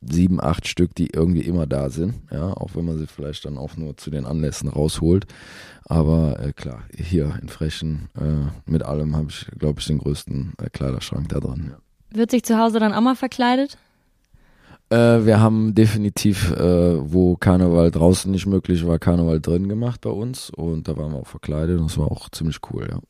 sieben, 0.00 0.40
acht 0.40 0.68
Stück, 0.68 0.94
die 0.94 1.08
irgendwie 1.12 1.40
immer 1.40 1.66
da 1.66 1.90
sind. 1.90 2.14
Ja, 2.30 2.52
auch 2.52 2.70
wenn 2.74 2.84
man 2.84 2.98
sie 2.98 3.06
vielleicht 3.06 3.44
dann 3.44 3.58
auch 3.58 3.76
nur 3.76 3.96
zu 3.96 4.10
den 4.10 4.26
Anlässen 4.26 4.68
rausholt. 4.68 5.26
Aber 5.84 6.38
äh, 6.40 6.52
klar, 6.52 6.84
hier 6.96 7.38
in 7.40 7.48
Frechen 7.48 8.08
äh, 8.16 8.70
mit 8.70 8.82
allem 8.82 9.16
habe 9.16 9.28
ich, 9.30 9.46
glaube 9.58 9.80
ich, 9.80 9.86
den 9.86 9.98
größten 9.98 10.54
äh, 10.62 10.70
Kleiderschrank 10.70 11.28
da 11.30 11.40
drin. 11.40 11.72
Ja. 11.72 12.16
Wird 12.16 12.30
sich 12.30 12.44
zu 12.44 12.58
Hause 12.58 12.78
dann 12.78 12.94
auch 12.94 13.00
mal 13.00 13.16
verkleidet? 13.16 13.78
Äh, 14.90 15.26
wir 15.26 15.40
haben 15.40 15.74
definitiv, 15.74 16.50
äh, 16.52 17.12
wo 17.12 17.36
Karneval 17.36 17.90
draußen 17.90 18.30
nicht 18.30 18.46
möglich 18.46 18.86
war, 18.86 18.98
Karneval 18.98 19.40
drin 19.40 19.68
gemacht 19.68 20.00
bei 20.00 20.10
uns 20.10 20.48
und 20.50 20.88
da 20.88 20.96
waren 20.96 21.12
wir 21.12 21.18
auch 21.18 21.26
verkleidet 21.26 21.78
und 21.78 21.90
das 21.90 21.98
war 21.98 22.10
auch 22.10 22.30
ziemlich 22.30 22.58
cool, 22.70 22.88
ja. 22.90 23.00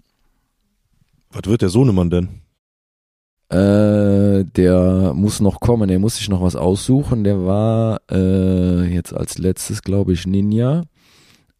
Was 1.31 1.43
wird 1.45 1.63
der 1.63 1.69
Sohnemann 1.69 2.11
denn? 2.11 2.41
Äh, 3.51 4.45
der 4.45 5.13
muss 5.15 5.41
noch 5.41 5.61
kommen, 5.61 5.89
der 5.89 5.99
muss 5.99 6.17
sich 6.17 6.29
noch 6.29 6.43
was 6.43 6.55
aussuchen. 6.55 7.25
Der 7.25 7.45
war 7.47 8.01
äh, 8.11 8.85
jetzt 8.93 9.15
als 9.15 9.39
letztes, 9.39 9.83
glaube 9.83 10.13
ich, 10.13 10.27
Ninja. 10.27 10.83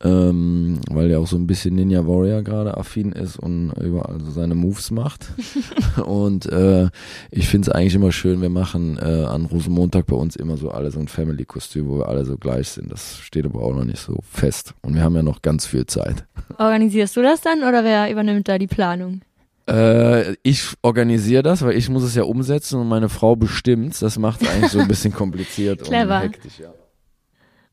ähm, 0.05 0.81
weil 0.91 1.11
er 1.11 1.19
auch 1.19 1.27
so 1.27 1.37
ein 1.37 1.47
bisschen 1.47 1.75
Ninja 1.75 2.07
Warrior 2.07 2.43
gerade 2.43 2.77
affin 2.77 3.11
ist 3.13 3.37
und 3.37 3.73
überall 3.81 4.21
so 4.21 4.31
seine 4.31 4.55
Moves 4.55 4.91
macht. 4.91 5.33
und 6.07 6.47
äh, 6.47 6.89
ich 7.31 7.49
finde 7.49 7.71
es 7.71 7.75
eigentlich 7.75 7.95
immer 7.95 8.13
schön, 8.13 8.41
wir 8.43 8.51
machen 8.51 8.99
äh, 8.99 9.25
an 9.25 9.47
Rosenmontag 9.47 10.07
bei 10.07 10.15
uns 10.15 10.37
immer 10.37 10.57
so 10.57 10.71
alle 10.71 10.91
so 10.91 11.01
ein 11.01 11.09
Family-Kostüm, 11.09 11.89
wo 11.89 11.99
wir 11.99 12.09
alle 12.09 12.25
so 12.27 12.37
gleich 12.37 12.69
sind. 12.69 12.93
Das 12.93 13.19
steht 13.19 13.47
aber 13.47 13.63
auch 13.63 13.75
noch 13.75 13.85
nicht 13.85 13.99
so 14.01 14.19
fest. 14.31 14.75
Und 14.83 14.95
wir 14.95 15.03
haben 15.03 15.17
ja 15.17 15.23
noch 15.23 15.43
ganz 15.43 15.67
viel 15.67 15.87
Zeit. 15.87 16.27
Organisierst 16.59 17.17
du 17.17 17.23
das 17.23 17.41
dann 17.41 17.61
oder 17.61 17.83
wer 17.83 18.11
übernimmt 18.11 18.47
da 18.47 18.59
die 18.59 18.67
Planung? 18.67 19.23
Äh, 19.69 20.37
ich 20.43 20.75
organisiere 20.83 21.43
das, 21.43 21.63
weil 21.63 21.77
ich 21.77 21.89
muss 21.91 22.03
es 22.03 22.15
ja 22.15 22.23
umsetzen 22.23 22.81
und 22.81 22.89
meine 22.89 23.09
Frau 23.09 23.37
bestimmt. 23.37 24.01
Das 24.01 24.19
macht 24.19 24.43
es 24.43 24.49
eigentlich 24.49 24.73
so 24.73 24.79
ein 24.79 24.89
bisschen 24.89 25.13
kompliziert 25.13 25.83
Clever. 25.83 26.17
und 26.17 26.23
hektisch, 26.23 26.59
ja. 26.61 26.73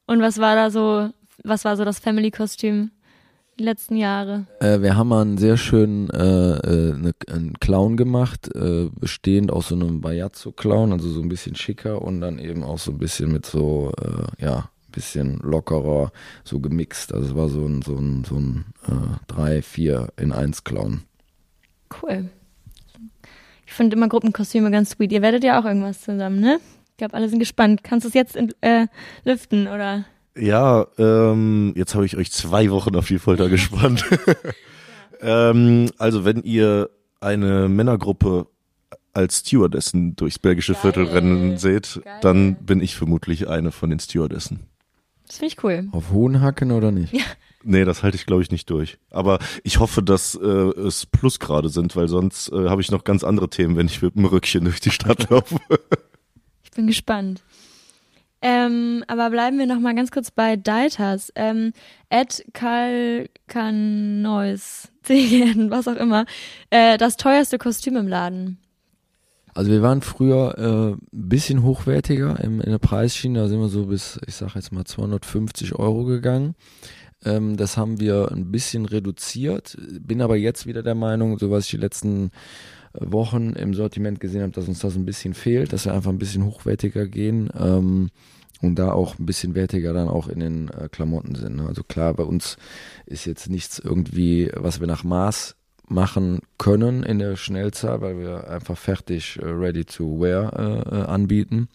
Und 0.06 0.22
was 0.22 0.38
war 0.40 0.56
da 0.56 0.70
so, 0.70 1.10
was 1.44 1.66
war 1.66 1.78
so 1.78 1.86
das 1.86 2.00
Family-Kostüm 2.00 2.92
die 3.58 3.64
letzten 3.64 3.96
Jahre? 3.96 4.46
Äh, 4.60 4.82
wir 4.82 4.98
haben 4.98 5.08
mal 5.08 5.22
einen 5.22 5.38
sehr 5.38 5.58
schönen 5.58 6.10
äh, 6.10 6.58
äh, 6.58 6.94
ne, 6.98 7.14
einen 7.30 7.54
Clown 7.60 7.96
gemacht, 7.98 8.54
äh, 8.54 8.90
bestehend 9.00 9.52
aus 9.52 9.70
so 9.70 9.76
einem 9.76 10.02
Bajazzo-Clown, 10.02 10.92
also 10.92 11.10
so 11.10 11.22
ein 11.22 11.30
bisschen 11.30 11.56
schicker 11.56 12.02
und 12.02 12.20
dann 12.20 12.40
eben 12.40 12.64
auch 12.64 12.78
so 12.78 12.92
ein 12.92 12.98
bisschen 12.98 13.32
mit 13.32 13.46
so, 13.46 13.94
äh, 14.02 14.44
ja, 14.44 14.70
bisschen 14.92 15.40
lockerer, 15.40 16.12
so 16.44 16.60
gemixt. 16.60 17.14
Also 17.14 17.30
es 17.30 17.36
war 17.36 17.50
so 17.50 17.66
ein, 17.66 17.82
so 17.82 17.96
ein, 17.96 18.24
so 18.24 18.36
ein 18.36 18.66
3, 19.28 19.62
4 19.62 20.10
in 20.18 20.32
1 20.32 20.64
Clown. 20.64 21.02
Cool. 22.02 22.30
Ich 23.66 23.74
finde 23.74 23.96
immer 23.96 24.08
Gruppenkostüme 24.08 24.72
ganz 24.72 24.92
sweet. 24.92 25.12
Ihr 25.12 25.22
werdet 25.22 25.44
ja 25.44 25.60
auch 25.60 25.66
irgendwas 25.66 26.02
zusammen, 26.02 26.40
ne? 26.40 26.60
Ich 26.92 26.98
glaube, 26.98 27.14
alle 27.14 27.28
sind 27.30 27.40
gespannt. 27.40 27.84
Kannst 27.84 28.06
du 28.06 28.08
es 28.10 28.14
jetzt 28.14 28.36
in, 28.36 28.54
äh, 28.62 28.88
lüften 29.24 29.68
oder? 29.68 30.06
Ja, 30.38 30.88
ähm, 30.98 31.74
jetzt 31.76 31.96
habe 31.96 32.06
ich 32.06 32.18
euch 32.18 32.32
zwei 32.32 32.70
Wochen 32.70 32.96
auf 32.96 33.08
die 33.08 33.20
Folter 33.20 33.50
gespannt. 33.50 34.06
ähm, 35.22 35.90
also 35.98 36.26
wenn 36.26 36.44
ihr 36.44 36.90
eine 37.20 37.68
Männergruppe 37.70 38.48
als 39.14 39.40
Stewardessen 39.40 40.16
durchs 40.16 40.40
belgische 40.40 40.74
Geil. 40.74 40.82
Viertel 40.82 41.06
rennen 41.06 41.58
seht, 41.58 42.02
Geil. 42.04 42.20
dann 42.22 42.56
bin 42.56 42.82
ich 42.82 42.96
vermutlich 42.96 43.48
eine 43.48 43.72
von 43.72 43.90
den 43.90 44.00
Stewardessen. 44.00 44.60
Das 45.26 45.38
finde 45.38 45.54
ich 45.54 45.64
cool. 45.64 45.88
Auf 45.92 46.12
hohen 46.12 46.42
Hacken 46.42 46.72
oder 46.72 46.92
nicht? 46.92 47.14
Nee, 47.68 47.84
das 47.84 48.04
halte 48.04 48.16
ich 48.16 48.28
glaube 48.28 48.44
ich 48.44 48.52
nicht 48.52 48.70
durch. 48.70 49.00
Aber 49.10 49.40
ich 49.64 49.80
hoffe, 49.80 50.04
dass 50.04 50.36
äh, 50.36 50.48
es 50.48 51.08
Plusgrade 51.08 51.70
sind, 51.70 51.96
weil 51.96 52.08
sonst 52.08 52.50
äh, 52.52 52.70
habe 52.70 52.82
ich 52.82 52.92
noch 52.92 53.04
ganz 53.04 53.24
andere 53.24 53.50
Themen, 53.50 53.76
wenn 53.76 53.88
ich 53.88 54.04
mit 54.04 54.16
dem 54.16 54.26
Rückchen 54.26 54.66
durch 54.66 54.80
die 54.80 54.92
Stadt 54.92 55.30
laufe. 55.32 55.58
Ich 56.64 56.72
bin 56.72 56.86
gespannt. 56.88 57.42
Ähm, 58.42 59.04
aber 59.08 59.32
bleiben 59.32 59.58
wir 59.58 59.66
noch 59.66 59.80
mal 59.80 59.96
ganz 59.96 60.12
kurz 60.12 60.30
bei 60.30 60.56
Deitas. 60.56 61.32
Ähm, 61.36 61.74
Ed 62.10 62.46
Kalkanois, 62.54 63.30
CGN, 65.04 65.72
was 65.72 65.88
auch 65.88 65.96
immer. 65.96 66.26
Äh, 66.70 67.00
das 67.00 67.18
teuerste 67.18 67.58
Kostüm 67.58 67.96
im 67.96 68.08
Laden. 68.08 68.60
Also 69.56 69.72
wir 69.72 69.82
waren 69.82 70.02
früher 70.02 70.58
äh, 70.60 70.92
ein 70.92 71.00
bisschen 71.12 71.64
hochwertiger 71.64 72.40
im, 72.44 72.62
in 72.62 72.70
der 72.70 72.78
Preisschiene, 72.78 73.40
da 73.40 73.48
sind 73.48 73.60
wir 73.62 73.70
so 73.70 73.86
bis, 73.86 74.20
ich 74.28 74.36
sag 74.36 74.54
jetzt 74.54 74.72
mal 74.72 74.84
250 74.84 75.74
Euro 75.74 76.04
gegangen. 76.04 76.54
Ähm, 77.26 77.58
das 77.58 77.78
haben 77.78 78.00
wir 78.00 78.32
ein 78.32 78.52
bisschen 78.52 78.86
reduziert, 78.86 79.78
bin 80.00 80.22
aber 80.22 80.36
jetzt 80.36 80.66
wieder 80.68 80.84
der 80.84 80.96
Meinung, 80.96 81.38
so 81.40 81.52
was 81.52 81.66
ich 81.66 81.72
die 81.72 81.78
letzten 81.78 82.32
äh, 82.94 83.00
Wochen 83.02 83.54
im 83.54 83.74
Sortiment 83.74 84.20
gesehen 84.20 84.44
habe, 84.44 84.52
dass 84.52 84.68
uns 84.68 84.80
das 84.80 84.96
ein 84.96 85.06
bisschen 85.06 85.34
fehlt, 85.34 85.74
dass 85.74 85.86
wir 85.86 85.94
einfach 85.94 86.12
ein 86.12 86.20
bisschen 86.20 86.46
hochwertiger 86.46 87.08
gehen 87.08 87.50
ähm, 87.58 88.10
und 88.62 88.80
da 88.80 88.92
auch 88.92 89.20
ein 89.20 89.26
bisschen 89.26 89.56
wertiger 89.56 89.94
dann 89.94 90.08
auch 90.08 90.28
in 90.28 90.40
den 90.40 90.70
äh, 90.70 90.88
Klamotten 90.90 91.36
sind. 91.36 91.58
ne? 91.58 91.68
Also 91.68 91.84
klar, 91.84 92.14
bei 92.14 92.24
uns 92.24 92.58
ist 93.06 93.26
jetzt 93.26 93.50
nichts 93.50 93.80
irgendwie, 93.80 94.52
was 94.56 94.80
wir 94.80 94.88
nach 94.88 95.04
Maß 95.04 95.56
machen 95.88 96.40
können 96.58 97.04
in 97.04 97.20
der 97.20 97.36
Schnellzahl, 97.36 98.02
weil 98.02 98.18
wir 98.18 98.50
einfach 98.50 98.78
fertig 98.78 99.38
äh, 99.42 99.46
ready 99.46 99.86
to 99.86 100.20
wear 100.20 100.54
äh, 100.58 100.96
äh, 100.96 101.04
anbieten. 101.04 101.70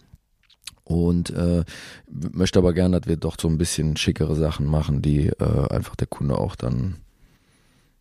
Und 0.91 1.29
äh, 1.31 1.63
möchte 2.07 2.59
aber 2.59 2.73
gerne, 2.73 2.99
dass 2.99 3.07
wir 3.07 3.17
doch 3.17 3.37
so 3.39 3.47
ein 3.47 3.57
bisschen 3.57 3.97
schickere 3.97 4.35
Sachen 4.35 4.65
machen, 4.65 5.01
die 5.01 5.27
äh, 5.27 5.67
einfach 5.69 5.95
der 5.95 6.07
Kunde 6.07 6.37
auch 6.37 6.55
dann 6.55 6.97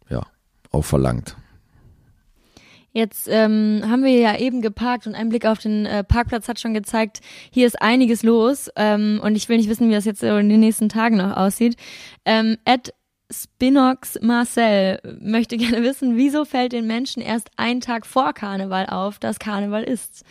ja 0.09 0.27
auch 0.71 0.85
verlangt. 0.85 1.37
Jetzt 2.93 3.29
ähm, 3.31 3.83
haben 3.87 4.03
wir 4.03 4.19
ja 4.19 4.37
eben 4.37 4.63
geparkt 4.63 5.07
und 5.07 5.15
ein 5.15 5.29
Blick 5.29 5.47
auf 5.47 5.61
den 5.61 5.87
äh, 5.87 6.03
Parkplatz 6.03 6.49
hat 6.49 6.59
schon 6.59 6.75
gezeigt, 6.75 7.21
hier 7.53 7.67
ist 7.69 7.81
einiges 7.81 8.25
los 8.25 8.69
ähm, 8.75 9.21
und 9.23 9.37
ich 9.37 9.49
will 9.49 9.59
nicht 9.59 9.69
wissen, 9.69 9.89
wie 9.89 9.95
das 9.95 10.05
jetzt 10.05 10.25
in 10.25 10.49
den 10.49 10.59
nächsten 10.59 10.89
Tagen 10.89 11.17
noch 11.17 11.37
aussieht. 11.37 11.77
Ähm, 12.25 12.57
Ed 12.65 12.93
Spinox 13.31 14.19
Marcel 14.23 15.01
möchte 15.21 15.57
gerne 15.57 15.85
wissen, 15.85 16.17
wieso 16.17 16.45
fällt 16.45 16.73
den 16.73 16.89
Menschen 16.89 17.23
erst 17.23 17.51
einen 17.57 17.81
Tag 17.81 18.07
vor 18.07 18.33
Karneval 18.33 18.87
auf, 18.87 19.21
dass 19.21 19.39
Karneval 19.39 19.85
ist? 19.85 20.25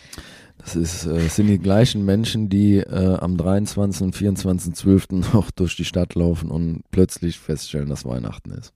Das 0.59 0.75
ist, 0.75 1.05
äh, 1.05 1.27
sind 1.29 1.47
die 1.47 1.57
gleichen 1.57 2.05
Menschen, 2.05 2.49
die 2.49 2.77
äh, 2.77 3.17
am 3.17 3.37
23. 3.37 4.01
und 4.03 4.15
24.12. 4.15 5.25
noch 5.33 5.51
durch 5.51 5.75
die 5.75 5.85
Stadt 5.85 6.15
laufen 6.15 6.51
und 6.51 6.83
plötzlich 6.91 7.39
feststellen, 7.39 7.89
dass 7.89 8.05
Weihnachten 8.05 8.51
ist. 8.51 8.73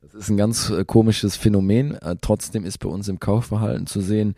Das 0.00 0.14
ist 0.14 0.30
ein 0.30 0.36
ganz 0.36 0.70
äh, 0.70 0.84
komisches 0.84 1.36
Phänomen. 1.36 1.94
Äh, 1.96 2.16
trotzdem 2.20 2.64
ist 2.64 2.78
bei 2.78 2.88
uns 2.88 3.08
im 3.08 3.18
Kaufverhalten 3.18 3.88
zu 3.88 4.00
sehen, 4.00 4.36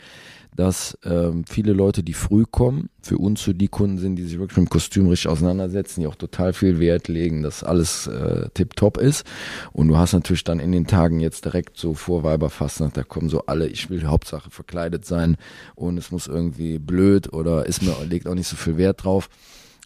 dass 0.57 0.99
ähm, 1.05 1.45
viele 1.45 1.75
Leute, 1.75 2.03
die 2.03 2.15
früh 2.15 2.45
kommen, 2.51 2.89
für 3.03 3.19
uns 3.19 3.45
so 3.45 3.53
die 3.53 3.69
Kunden 3.69 3.99
sind, 3.99 4.17
die 4.17 4.25
sich 4.25 4.39
wirklich 4.39 4.57
mit 4.57 4.69
dem 4.69 4.71
Kostüm 4.71 5.09
richtig 5.09 5.29
auseinandersetzen, 5.29 6.01
die 6.01 6.07
auch 6.07 6.15
total 6.15 6.55
viel 6.55 6.81
Wert 6.81 7.09
legen, 7.09 7.43
dass 7.43 7.63
alles 7.63 8.07
äh, 8.07 8.49
tipptopp 8.55 8.97
ist. 8.97 9.27
Und 9.73 9.89
du 9.89 9.99
hast 9.99 10.15
natürlich 10.15 10.45
dann 10.45 10.61
in 10.61 10.73
den 10.73 10.87
Tagen 10.87 11.21
jetzt 11.21 11.45
direkt 11.45 11.77
so 11.77 11.93
vor 11.93 12.25
Weiberfastnacht, 12.25 12.97
da 12.97 13.03
kommen 13.03 13.29
so 13.29 13.47
alle, 13.47 13.69
ich 13.69 13.91
will 13.91 14.07
Hauptsache 14.07 14.51
verkleidet 14.51 15.05
sein 15.05 15.37
und 15.75 15.99
es 15.99 16.11
muss 16.11 16.27
irgendwie 16.27 16.79
blöd 16.79 17.33
oder 17.33 17.67
ist 17.67 17.83
mir 17.83 17.95
legt 18.09 18.27
auch 18.27 18.35
nicht 18.35 18.49
so 18.49 18.57
viel 18.57 18.79
Wert 18.79 19.05
drauf. 19.05 19.29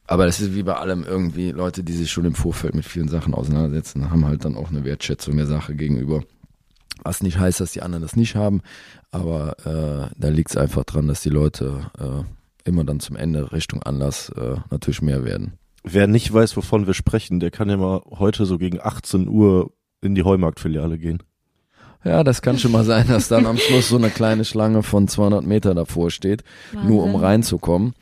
Aber 0.06 0.26
das 0.26 0.40
ist 0.40 0.54
wie 0.54 0.62
bei 0.62 0.74
allem 0.74 1.04
irgendwie 1.04 1.50
Leute, 1.50 1.82
die 1.82 1.94
sich 1.94 2.10
schon 2.10 2.26
im 2.26 2.34
Vorfeld 2.34 2.74
mit 2.74 2.84
vielen 2.84 3.08
Sachen 3.08 3.34
auseinandersetzen, 3.34 4.10
haben 4.10 4.26
halt 4.26 4.44
dann 4.44 4.56
auch 4.56 4.70
eine 4.70 4.84
Wertschätzung 4.84 5.36
der 5.36 5.46
Sache 5.46 5.74
gegenüber. 5.74 6.22
Was 7.02 7.22
nicht 7.22 7.38
heißt, 7.38 7.60
dass 7.60 7.72
die 7.72 7.82
anderen 7.82 8.02
das 8.02 8.16
nicht 8.16 8.36
haben, 8.36 8.60
aber 9.10 9.58
äh, 9.66 10.14
da 10.16 10.28
liegt 10.28 10.50
es 10.50 10.56
einfach 10.56 10.84
dran, 10.84 11.08
dass 11.08 11.22
die 11.22 11.30
Leute 11.30 11.90
äh, 11.98 12.68
immer 12.68 12.84
dann 12.84 13.00
zum 13.00 13.16
Ende 13.16 13.52
Richtung 13.52 13.82
Anlass 13.82 14.30
äh, 14.30 14.56
natürlich 14.70 15.02
mehr 15.02 15.24
werden. 15.24 15.54
Wer 15.82 16.06
nicht 16.06 16.32
weiß, 16.32 16.56
wovon 16.56 16.86
wir 16.86 16.94
sprechen, 16.94 17.40
der 17.40 17.50
kann 17.50 17.68
ja 17.68 17.76
mal 17.76 18.02
heute 18.10 18.46
so 18.46 18.58
gegen 18.58 18.80
18 18.80 19.28
Uhr 19.28 19.72
in 20.00 20.14
die 20.14 20.22
Heumarktfiliale 20.22 20.98
gehen. 20.98 21.22
Ja, 22.04 22.22
das 22.22 22.42
kann 22.42 22.58
schon 22.58 22.72
mal 22.72 22.84
sein, 22.84 23.08
dass 23.08 23.28
dann 23.28 23.46
am 23.46 23.56
Schluss 23.56 23.88
so 23.88 23.96
eine 23.96 24.10
kleine 24.10 24.44
Schlange 24.44 24.82
von 24.82 25.08
200 25.08 25.44
Meter 25.44 25.74
davor 25.74 26.10
steht, 26.10 26.44
nur 26.72 27.02
um 27.02 27.14
Wahnsinn. 27.14 27.24
reinzukommen. 27.26 27.94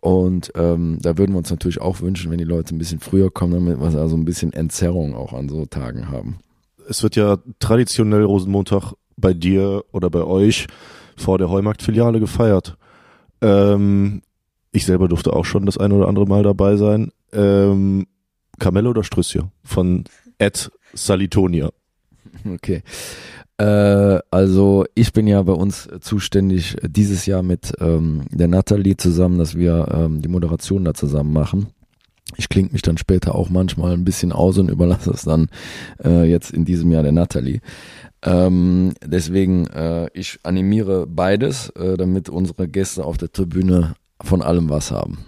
Und 0.00 0.52
ähm, 0.54 0.98
da 1.02 1.18
würden 1.18 1.32
wir 1.32 1.38
uns 1.38 1.50
natürlich 1.50 1.80
auch 1.80 2.00
wünschen, 2.00 2.30
wenn 2.30 2.38
die 2.38 2.44
Leute 2.44 2.74
ein 2.74 2.78
bisschen 2.78 3.00
früher 3.00 3.30
kommen, 3.30 3.52
damit 3.52 3.80
wir 3.80 4.00
also 4.00 4.16
ein 4.16 4.24
bisschen 4.24 4.52
Entzerrung 4.52 5.14
auch 5.14 5.32
an 5.32 5.48
so 5.48 5.66
Tagen 5.66 6.08
haben. 6.08 6.38
Es 6.88 7.02
wird 7.02 7.16
ja 7.16 7.38
traditionell 7.58 8.24
Rosenmontag 8.24 8.94
bei 9.16 9.34
dir 9.34 9.84
oder 9.92 10.08
bei 10.08 10.24
euch 10.24 10.66
vor 11.16 11.38
der 11.38 11.50
Heumarktfiliale 11.50 12.18
gefeiert. 12.18 12.76
Ähm, 13.42 14.22
ich 14.72 14.86
selber 14.86 15.08
durfte 15.08 15.32
auch 15.34 15.44
schon 15.44 15.66
das 15.66 15.76
ein 15.78 15.92
oder 15.92 16.08
andere 16.08 16.26
Mal 16.26 16.42
dabei 16.42 16.76
sein. 16.76 17.12
Ähm, 17.32 18.06
Kamelle 18.58 18.88
oder 18.88 19.04
Strüsschen 19.04 19.50
von 19.62 20.04
Ed 20.38 20.70
Salitonia. 20.94 21.70
Okay. 22.54 22.82
Äh, 23.60 24.20
also 24.30 24.86
ich 24.94 25.12
bin 25.12 25.26
ja 25.26 25.42
bei 25.42 25.52
uns 25.52 25.88
zuständig 26.00 26.76
dieses 26.82 27.26
Jahr 27.26 27.42
mit 27.42 27.72
ähm, 27.78 28.22
der 28.30 28.48
Natalie 28.48 28.96
zusammen, 28.96 29.38
dass 29.38 29.54
wir 29.54 29.88
ähm, 29.92 30.22
die 30.22 30.28
Moderation 30.28 30.84
da 30.84 30.94
zusammen 30.94 31.34
machen. 31.34 31.66
Ich 32.36 32.48
klinge 32.48 32.70
mich 32.72 32.80
dann 32.80 32.96
später 32.96 33.34
auch 33.34 33.50
manchmal 33.50 33.92
ein 33.92 34.04
bisschen 34.04 34.32
aus 34.32 34.56
und 34.56 34.70
überlasse 34.70 35.10
es 35.10 35.22
dann 35.22 35.48
äh, 36.02 36.24
jetzt 36.24 36.52
in 36.52 36.64
diesem 36.64 36.90
Jahr 36.90 37.02
der 37.02 37.12
Natalie. 37.12 37.60
Ähm, 38.22 38.94
deswegen, 39.04 39.66
äh, 39.66 40.08
ich 40.14 40.38
animiere 40.42 41.06
beides, 41.06 41.68
äh, 41.70 41.98
damit 41.98 42.30
unsere 42.30 42.66
Gäste 42.66 43.04
auf 43.04 43.18
der 43.18 43.32
Tribüne 43.32 43.94
von 44.22 44.40
allem 44.40 44.70
was 44.70 44.90
haben. 44.90 45.18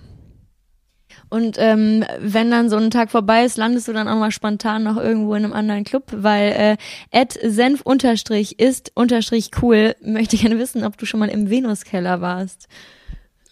Und 1.29 1.57
ähm, 1.59 2.05
wenn 2.21 2.51
dann 2.51 2.69
so 2.69 2.77
ein 2.77 2.91
Tag 2.91 3.11
vorbei 3.11 3.45
ist, 3.45 3.57
landest 3.57 3.89
du 3.89 3.93
dann 3.93 4.09
auch 4.09 4.19
mal 4.19 4.31
spontan 4.31 4.83
noch 4.83 4.97
irgendwo 4.97 5.35
in 5.35 5.45
einem 5.45 5.53
anderen 5.53 5.85
Club, 5.85 6.05
weil 6.15 6.53
äh, 6.53 6.77
Ed 7.11 7.39
Senf 7.43 7.81
unterstrich 7.83 8.59
ist 8.59 8.93
unterstrich 8.95 9.51
cool. 9.63 9.95
Möchte 10.05 10.37
gerne 10.37 10.59
wissen, 10.59 10.85
ob 10.85 10.97
du 10.99 11.07
schon 11.07 11.21
mal 11.21 11.29
im 11.29 11.51
Venuskeller 11.51 12.21
warst. 12.21 12.69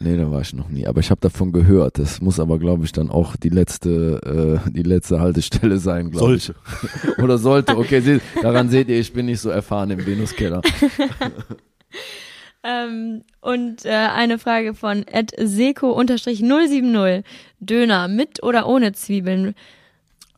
Nee, 0.03 0.17
da 0.17 0.31
war 0.31 0.41
ich 0.41 0.55
noch 0.55 0.71
nie. 0.71 0.87
Aber 0.87 1.01
ich 1.01 1.11
habe 1.11 1.21
davon 1.21 1.53
gehört. 1.53 1.99
Das 1.99 2.23
muss 2.23 2.41
aber, 2.41 2.59
glaube 2.59 2.87
ich, 2.87 2.93
dann 2.93 3.11
auch 3.11 3.37
die 3.37 3.51
letzte, 3.51 4.63
äh, 4.67 4.71
die 4.71 4.83
letzte 4.83 5.21
Haltestelle 5.21 5.77
sein, 5.77 6.11
glaube 6.11 6.37
ich. 6.37 6.45
Sollte. 6.45 7.23
Oder 7.23 7.37
sollte. 7.37 7.77
Okay, 7.77 8.01
seht, 8.01 8.23
daran 8.41 8.71
seht 8.71 8.89
ihr, 8.89 8.99
ich 8.99 9.13
bin 9.13 9.27
nicht 9.27 9.41
so 9.41 9.51
erfahren 9.51 9.91
im 9.91 10.07
Venuskeller. 10.07 10.63
Ähm, 12.63 13.25
und 13.41 13.85
äh, 13.87 13.91
eine 13.91 14.39
Frage 14.39 14.75
von 14.75 15.07
Ed 15.07 15.33
Seko 15.39 15.93
unterstrich 15.93 16.41
070. 16.41 17.25
Döner 17.61 18.09
mit 18.09 18.43
oder 18.43 18.67
ohne 18.67 18.93
Zwiebeln? 18.93 19.55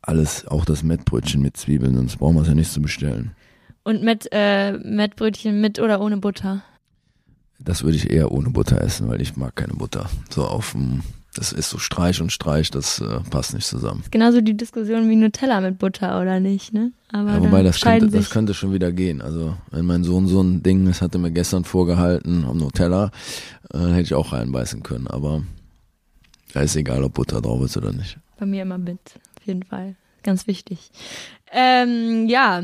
alles, 0.03 0.45
auch 0.47 0.65
das 0.65 0.83
Mettbrötchen 0.83 1.41
mit 1.41 1.57
Zwiebeln, 1.57 1.95
sonst 1.95 2.17
brauchen 2.17 2.35
wir 2.35 2.41
es 2.41 2.47
ja 2.47 2.53
nicht 2.53 2.71
zu 2.71 2.81
bestellen. 2.81 3.31
Und 3.83 4.03
mit 4.03 4.27
äh, 4.31 4.73
Mettbrötchen 4.73 5.59
mit 5.59 5.79
oder 5.79 5.99
ohne 5.99 6.17
Butter? 6.17 6.63
Das 7.59 7.83
würde 7.83 7.97
ich 7.97 8.09
eher 8.09 8.31
ohne 8.31 8.49
Butter 8.49 8.81
essen, 8.81 9.09
weil 9.09 9.21
ich 9.21 9.35
mag 9.35 9.55
keine 9.55 9.73
Butter. 9.73 10.09
So 10.29 10.45
auf 10.45 10.71
dem, 10.71 11.01
das 11.35 11.51
ist 11.51 11.69
so 11.69 11.77
Streich 11.77 12.21
und 12.21 12.31
Streich, 12.31 12.71
das 12.71 12.99
äh, 12.99 13.19
passt 13.29 13.53
nicht 13.53 13.65
zusammen. 13.65 14.03
Genauso 14.11 14.41
die 14.41 14.55
Diskussion 14.55 15.09
wie 15.09 15.15
Nutella 15.15 15.61
mit 15.61 15.79
Butter 15.79 16.21
oder 16.21 16.39
nicht, 16.39 16.73
ne? 16.73 16.91
Aber 17.11 17.33
Ja, 17.33 17.41
wobei 17.41 17.57
da 17.57 17.69
das 17.69 17.81
könnte, 17.81 18.07
das 18.07 18.29
könnte 18.29 18.53
schon 18.53 18.73
wieder 18.73 18.91
gehen. 18.91 19.21
Also 19.21 19.55
wenn 19.71 19.85
mein 19.85 20.03
Sohn 20.03 20.27
so 20.27 20.41
ein 20.41 20.63
Ding 20.63 20.87
ist, 20.87 21.01
hatte 21.01 21.17
mir 21.17 21.31
gestern 21.31 21.63
vorgehalten 21.63 22.45
am 22.45 22.57
Nutella, 22.57 23.11
äh, 23.73 23.77
hätte 23.79 24.01
ich 24.01 24.13
auch 24.13 24.33
reinbeißen 24.33 24.83
können. 24.83 25.07
Aber 25.07 25.43
da 26.53 26.61
ist 26.61 26.75
egal, 26.75 27.03
ob 27.03 27.13
Butter 27.13 27.41
drauf 27.41 27.63
ist 27.63 27.77
oder 27.77 27.91
nicht. 27.91 28.17
Bei 28.37 28.45
mir 28.45 28.61
immer 28.63 28.77
mit, 28.77 28.99
auf 29.39 29.45
jeden 29.45 29.63
Fall. 29.63 29.95
Ganz 30.23 30.47
wichtig. 30.47 30.91
Ähm, 31.51 32.27
ja, 32.27 32.63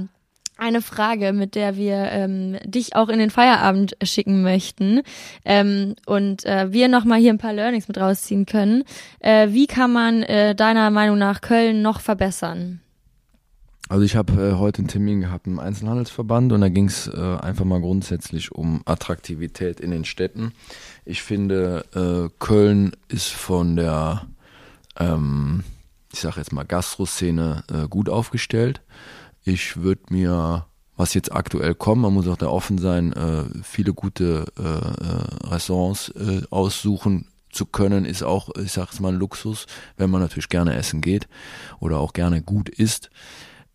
eine 0.59 0.81
Frage, 0.81 1.33
mit 1.33 1.55
der 1.55 1.75
wir 1.75 1.95
ähm, 2.11 2.57
dich 2.65 2.95
auch 2.95 3.09
in 3.09 3.19
den 3.19 3.29
Feierabend 3.29 3.95
schicken 4.03 4.41
möchten 4.41 5.01
ähm, 5.45 5.95
und 6.05 6.45
äh, 6.45 6.71
wir 6.71 6.87
nochmal 6.87 7.19
hier 7.19 7.33
ein 7.33 7.37
paar 7.37 7.53
Learnings 7.53 7.87
mit 7.87 7.97
rausziehen 7.97 8.45
können. 8.45 8.83
Äh, 9.19 9.49
wie 9.51 9.67
kann 9.67 9.91
man 9.91 10.23
äh, 10.23 10.55
deiner 10.55 10.89
Meinung 10.89 11.17
nach 11.17 11.41
Köln 11.41 11.81
noch 11.81 12.01
verbessern? 12.01 12.81
Also 13.89 14.03
ich 14.03 14.15
habe 14.15 14.33
äh, 14.33 14.53
heute 14.53 14.79
einen 14.79 14.87
Termin 14.87 15.21
gehabt 15.21 15.47
im 15.47 15.59
Einzelhandelsverband 15.59 16.51
und 16.51 16.61
da 16.61 16.69
ging 16.69 16.85
es 16.85 17.07
äh, 17.07 17.37
einfach 17.41 17.65
mal 17.65 17.81
grundsätzlich 17.81 18.51
um 18.51 18.83
Attraktivität 18.85 19.79
in 19.79 19.89
den 19.89 20.05
Städten. 20.05 20.53
Ich 21.05 21.23
finde, 21.23 21.85
äh, 21.95 22.29
Köln 22.37 22.91
ist 23.07 23.29
von 23.29 23.75
der, 23.75 24.27
ähm, 24.99 25.63
ich 26.13 26.19
sage 26.19 26.37
jetzt 26.37 26.53
mal, 26.53 26.65
Gastroszene 26.65 27.63
äh, 27.73 27.87
gut 27.87 28.09
aufgestellt. 28.09 28.81
Ich 29.49 29.77
würde 29.77 30.01
mir, 30.11 30.67
was 30.95 31.15
jetzt 31.15 31.31
aktuell 31.31 31.73
kommt, 31.73 32.03
man 32.03 32.13
muss 32.13 32.27
auch 32.27 32.37
da 32.37 32.49
offen 32.49 32.77
sein, 32.77 33.13
äh, 33.13 33.45
viele 33.63 33.95
gute 33.95 34.45
äh, 34.59 34.61
äh, 34.61 35.47
Restaurants 35.51 36.09
äh, 36.09 36.43
aussuchen 36.51 37.25
zu 37.51 37.65
können, 37.65 38.05
ist 38.05 38.21
auch, 38.21 38.51
ich 38.63 38.71
sage 38.71 38.89
jetzt 38.91 38.99
mal, 38.99 39.11
ein 39.11 39.17
Luxus, 39.17 39.65
wenn 39.97 40.11
man 40.11 40.21
natürlich 40.21 40.49
gerne 40.49 40.75
essen 40.75 41.01
geht 41.01 41.27
oder 41.79 41.97
auch 41.97 42.13
gerne 42.13 42.43
gut 42.43 42.69
isst. 42.69 43.09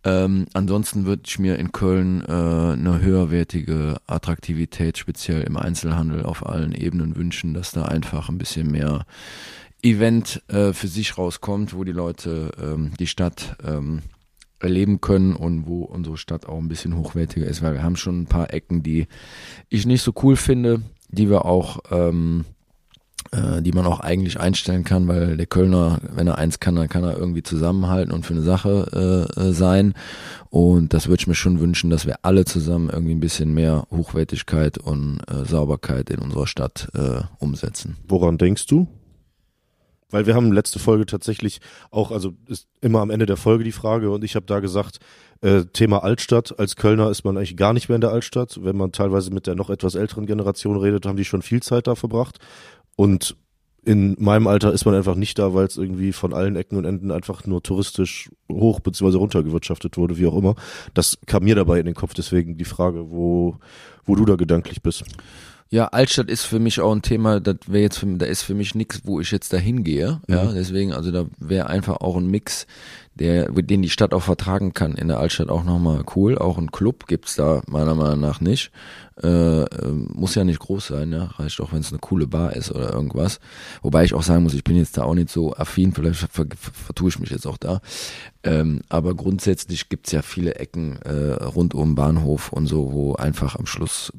Ähm, 0.04 0.46
ansonsten 0.52 1.06
würde 1.06 1.22
ich 1.26 1.40
mir 1.40 1.58
in 1.58 1.72
Köln 1.72 2.20
äh, 2.20 2.30
eine 2.30 3.00
höherwertige 3.00 3.96
Attraktivität, 4.06 4.96
speziell 4.96 5.42
im 5.42 5.56
Einzelhandel 5.56 6.22
auf 6.24 6.46
allen 6.46 6.72
Ebenen 6.72 7.16
wünschen, 7.16 7.52
dass 7.52 7.72
da 7.72 7.86
einfach 7.86 8.28
ein 8.28 8.38
bisschen 8.38 8.70
mehr 8.70 9.06
Event 9.82 10.40
äh, 10.46 10.72
für 10.72 10.86
sich 10.86 11.18
rauskommt, 11.18 11.74
wo 11.74 11.82
die 11.82 11.90
Leute 11.90 12.52
ähm, 12.62 12.92
die 13.00 13.08
Stadt 13.08 13.56
ähm, 13.66 14.02
erleben 14.64 15.00
können 15.00 15.36
und 15.36 15.66
wo 15.66 15.82
unsere 15.84 16.16
Stadt 16.16 16.46
auch 16.46 16.58
ein 16.58 16.68
bisschen 16.68 16.96
hochwertiger 16.96 17.46
ist, 17.46 17.62
weil 17.62 17.74
wir 17.74 17.82
haben 17.82 17.96
schon 17.96 18.22
ein 18.22 18.26
paar 18.26 18.52
Ecken, 18.52 18.82
die 18.82 19.06
ich 19.68 19.86
nicht 19.86 20.02
so 20.02 20.12
cool 20.22 20.36
finde, 20.36 20.82
die 21.08 21.30
wir 21.30 21.44
auch 21.44 21.78
ähm, 21.90 22.44
äh, 23.32 23.62
die 23.62 23.72
man 23.72 23.86
auch 23.86 24.00
eigentlich 24.00 24.38
einstellen 24.38 24.84
kann, 24.84 25.08
weil 25.08 25.36
der 25.36 25.46
Kölner, 25.46 25.98
wenn 26.14 26.26
er 26.26 26.38
eins 26.38 26.60
kann, 26.60 26.76
dann 26.76 26.88
kann 26.88 27.04
er 27.04 27.16
irgendwie 27.16 27.42
zusammenhalten 27.42 28.12
und 28.12 28.26
für 28.26 28.34
eine 28.34 28.42
Sache 28.42 29.28
äh, 29.36 29.40
äh, 29.40 29.52
sein. 29.52 29.94
Und 30.50 30.92
das 30.92 31.08
würde 31.08 31.22
ich 31.22 31.26
mir 31.26 31.34
schon 31.34 31.58
wünschen, 31.58 31.90
dass 31.90 32.06
wir 32.06 32.16
alle 32.22 32.44
zusammen 32.44 32.90
irgendwie 32.90 33.14
ein 33.14 33.20
bisschen 33.20 33.54
mehr 33.54 33.86
Hochwertigkeit 33.90 34.78
und 34.78 35.20
äh, 35.28 35.44
Sauberkeit 35.44 36.10
in 36.10 36.20
unserer 36.20 36.46
Stadt 36.46 36.88
äh, 36.94 37.22
umsetzen. 37.38 37.96
Woran 38.08 38.38
denkst 38.38 38.66
du? 38.66 38.86
Weil 40.14 40.26
wir 40.26 40.36
haben 40.36 40.52
letzte 40.52 40.78
Folge 40.78 41.06
tatsächlich 41.06 41.60
auch, 41.90 42.12
also 42.12 42.34
ist 42.46 42.68
immer 42.80 43.00
am 43.00 43.10
Ende 43.10 43.26
der 43.26 43.36
Folge 43.36 43.64
die 43.64 43.72
Frage 43.72 44.10
und 44.10 44.22
ich 44.22 44.36
habe 44.36 44.46
da 44.46 44.60
gesagt, 44.60 45.00
äh, 45.40 45.64
Thema 45.64 46.04
Altstadt, 46.04 46.56
als 46.56 46.76
Kölner 46.76 47.10
ist 47.10 47.24
man 47.24 47.36
eigentlich 47.36 47.56
gar 47.56 47.72
nicht 47.72 47.88
mehr 47.88 47.96
in 47.96 48.00
der 48.00 48.12
Altstadt. 48.12 48.60
Wenn 48.62 48.76
man 48.76 48.92
teilweise 48.92 49.32
mit 49.32 49.48
der 49.48 49.56
noch 49.56 49.70
etwas 49.70 49.96
älteren 49.96 50.26
Generation 50.26 50.76
redet, 50.76 51.04
haben 51.04 51.16
die 51.16 51.24
schon 51.24 51.42
viel 51.42 51.64
Zeit 51.64 51.88
da 51.88 51.96
verbracht. 51.96 52.38
Und 52.94 53.34
in 53.84 54.14
meinem 54.20 54.46
Alter 54.46 54.72
ist 54.72 54.84
man 54.84 54.94
einfach 54.94 55.16
nicht 55.16 55.36
da, 55.40 55.52
weil 55.52 55.66
es 55.66 55.78
irgendwie 55.78 56.12
von 56.12 56.32
allen 56.32 56.54
Ecken 56.54 56.78
und 56.78 56.84
Enden 56.84 57.10
einfach 57.10 57.44
nur 57.44 57.64
touristisch 57.64 58.30
hoch 58.48 58.78
bzw. 58.78 59.16
runtergewirtschaftet 59.16 59.96
wurde, 59.96 60.16
wie 60.16 60.28
auch 60.28 60.38
immer. 60.38 60.54
Das 60.94 61.18
kam 61.26 61.42
mir 61.42 61.56
dabei 61.56 61.80
in 61.80 61.86
den 61.86 61.96
Kopf, 61.96 62.14
deswegen 62.14 62.56
die 62.56 62.64
Frage, 62.64 63.10
wo, 63.10 63.56
wo 64.04 64.14
du 64.14 64.24
da 64.24 64.36
gedanklich 64.36 64.80
bist. 64.80 65.02
Ja, 65.70 65.86
Altstadt 65.88 66.30
ist 66.30 66.44
für 66.44 66.60
mich 66.60 66.80
auch 66.80 66.92
ein 66.92 67.02
Thema, 67.02 67.40
das 67.40 67.56
wäre 67.66 67.82
jetzt 67.82 67.98
für, 67.98 68.06
da 68.06 68.26
ist 68.26 68.42
für 68.42 68.54
mich 68.54 68.74
nichts, 68.74 69.00
wo 69.04 69.20
ich 69.20 69.30
jetzt 69.30 69.52
dahin 69.52 69.82
gehe. 69.82 70.20
Ja, 70.28 70.52
deswegen, 70.52 70.92
also 70.92 71.10
da 71.10 71.26
wäre 71.38 71.66
einfach 71.68 71.96
auch 71.96 72.16
ein 72.16 72.26
Mix, 72.26 72.66
der, 73.14 73.50
den 73.50 73.82
die 73.82 73.90
Stadt 73.90 74.12
auch 74.12 74.22
vertragen 74.22 74.74
kann. 74.74 74.94
In 74.94 75.08
der 75.08 75.18
Altstadt 75.18 75.48
auch 75.48 75.64
nochmal 75.64 76.04
cool. 76.16 76.36
Auch 76.36 76.58
ein 76.58 76.72
Club 76.72 77.06
gibt's 77.06 77.36
da 77.36 77.62
meiner 77.66 77.94
Meinung 77.94 78.20
nach 78.20 78.40
nicht. 78.40 78.72
Äh, 79.22 79.62
äh, 79.62 79.92
muss 79.92 80.34
ja 80.34 80.42
nicht 80.42 80.58
groß 80.58 80.88
sein, 80.88 81.12
ja. 81.12 81.26
Reicht 81.36 81.60
auch, 81.60 81.72
wenn 81.72 81.80
es 81.80 81.90
eine 81.90 82.00
coole 82.00 82.26
Bar 82.26 82.56
ist 82.56 82.72
oder 82.72 82.92
irgendwas. 82.92 83.38
Wobei 83.82 84.04
ich 84.04 84.14
auch 84.14 84.24
sagen 84.24 84.42
muss, 84.42 84.54
ich 84.54 84.64
bin 84.64 84.76
jetzt 84.76 84.96
da 84.96 85.04
auch 85.04 85.14
nicht 85.14 85.30
so 85.30 85.54
affin, 85.54 85.92
vielleicht 85.92 86.18
ver 86.18 86.28
ver 86.28 86.46
vertue 86.72 87.10
ich 87.10 87.20
mich 87.20 87.30
jetzt 87.30 87.46
auch 87.46 87.56
da. 87.56 87.80
Ähm, 88.42 88.80
aber 88.88 89.14
grundsätzlich 89.14 89.88
gibt's 89.88 90.10
ja 90.10 90.22
viele 90.22 90.56
Ecken 90.56 91.00
äh, 91.02 91.44
rund 91.44 91.74
um 91.74 91.94
Bahnhof 91.94 92.52
und 92.52 92.66
so, 92.66 92.92
wo 92.92 93.14
einfach 93.14 93.56
am 93.56 93.66
Schluss 93.66 94.12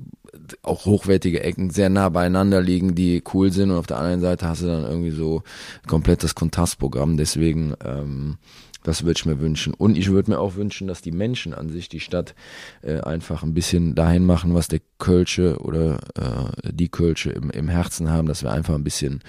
auch 0.61 0.85
hochwertige 0.85 1.43
Ecken 1.43 1.69
sehr 1.69 1.89
nah 1.89 2.09
beieinander 2.09 2.61
liegen, 2.61 2.95
die 2.95 3.23
cool 3.33 3.51
sind 3.51 3.71
und 3.71 3.77
auf 3.77 3.87
der 3.87 3.97
anderen 3.97 4.21
Seite 4.21 4.47
hast 4.47 4.61
du 4.61 4.67
dann 4.67 4.83
irgendwie 4.83 5.11
so 5.11 5.43
komplett 5.87 6.23
das 6.23 6.35
Kontrastprogramm. 6.35 7.17
Deswegen, 7.17 7.73
ähm, 7.83 8.37
das 8.85 9.01
würde 9.03 9.17
ich 9.17 9.25
mir 9.25 9.39
wünschen. 9.39 9.73
Und 9.73 9.97
ich 9.97 10.11
würde 10.11 10.29
mir 10.31 10.39
auch 10.39 10.55
wünschen, 10.55 10.87
dass 10.87 11.01
die 11.01 11.11
Menschen 11.11 11.53
an 11.55 11.69
sich 11.69 11.89
die 11.89 11.99
Stadt 11.99 12.35
äh, 12.83 12.99
einfach 13.01 13.41
ein 13.41 13.53
bisschen 13.55 13.95
dahin 13.95 14.25
machen, 14.25 14.53
was 14.53 14.67
der 14.67 14.79
Kölsche 14.99 15.57
oder 15.59 15.99
äh, 16.15 16.71
die 16.71 16.89
Kölsche 16.89 17.31
im, 17.31 17.49
im 17.49 17.67
Herzen 17.67 18.11
haben, 18.11 18.27
dass 18.27 18.43
wir 18.43 18.51
einfach 18.51 18.75
ein 18.75 18.83
bisschen 18.83 19.21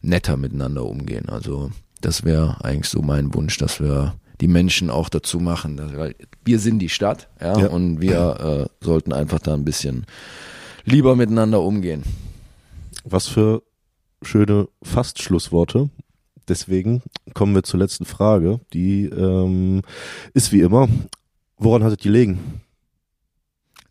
netter 0.00 0.36
miteinander 0.36 0.84
umgehen. 0.84 1.28
Also 1.28 1.70
das 2.00 2.24
wäre 2.24 2.64
eigentlich 2.64 2.88
so 2.88 3.02
mein 3.02 3.34
Wunsch, 3.34 3.58
dass 3.58 3.80
wir 3.80 4.14
die 4.40 4.48
Menschen 4.48 4.90
auch 4.90 5.08
dazu 5.08 5.40
machen, 5.40 5.76
dass, 5.76 5.94
weil 5.96 6.14
wir 6.44 6.60
sind 6.60 6.78
die 6.78 6.88
Stadt, 6.88 7.28
ja, 7.40 7.58
Ja. 7.58 7.66
und 7.68 8.00
wir 8.00 8.68
äh, 8.80 8.84
sollten 8.84 9.12
einfach 9.12 9.40
da 9.40 9.54
ein 9.54 9.64
bisschen 9.64 10.06
lieber 10.84 11.16
miteinander 11.16 11.60
umgehen. 11.60 12.04
Was 13.04 13.26
für 13.26 13.62
schöne 14.22 14.68
Fast-Schlussworte. 14.82 15.90
Deswegen 16.50 17.02
kommen 17.32 17.54
wir 17.54 17.62
zur 17.62 17.78
letzten 17.78 18.04
Frage. 18.04 18.58
Die 18.72 19.04
ähm, 19.04 19.82
ist 20.34 20.50
wie 20.50 20.62
immer, 20.62 20.88
woran 21.56 21.84
hattet 21.84 22.04
ihr 22.04 22.10
legen? 22.10 22.60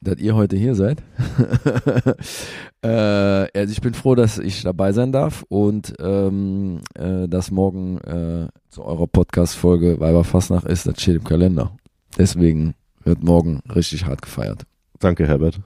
Dass 0.02 0.18
ihr 0.20 0.36
heute 0.36 0.58
hier 0.58 0.76
seid. 0.76 1.02
äh, 2.82 2.88
also 2.88 3.72
ich 3.72 3.80
bin 3.80 3.94
froh, 3.94 4.14
dass 4.14 4.38
ich 4.38 4.62
dabei 4.62 4.92
sein 4.92 5.14
darf 5.14 5.46
und 5.48 5.94
ähm, 6.00 6.82
äh, 6.96 7.30
dass 7.30 7.50
morgen 7.50 7.98
äh, 8.00 8.50
zu 8.70 8.84
eurer 8.84 9.08
Podcast-Folge 9.08 10.02
Weiberfassnacht 10.02 10.66
ist, 10.66 10.86
das 10.86 11.02
steht 11.02 11.16
im 11.16 11.24
Kalender. 11.24 11.72
Deswegen 12.18 12.76
wird 13.06 13.24
morgen 13.24 13.62
richtig 13.74 14.06
hart 14.06 14.22
gefeiert. 14.22 14.64
Danke, 15.00 15.26
Herbert. 15.26 15.62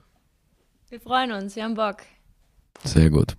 Wir 0.89 0.99
freuen 0.99 1.31
uns, 1.31 1.55
wir 1.55 1.63
haben 1.63 1.73
Bock. 1.73 1.97
Sehr 2.83 3.09
gut. 3.09 3.35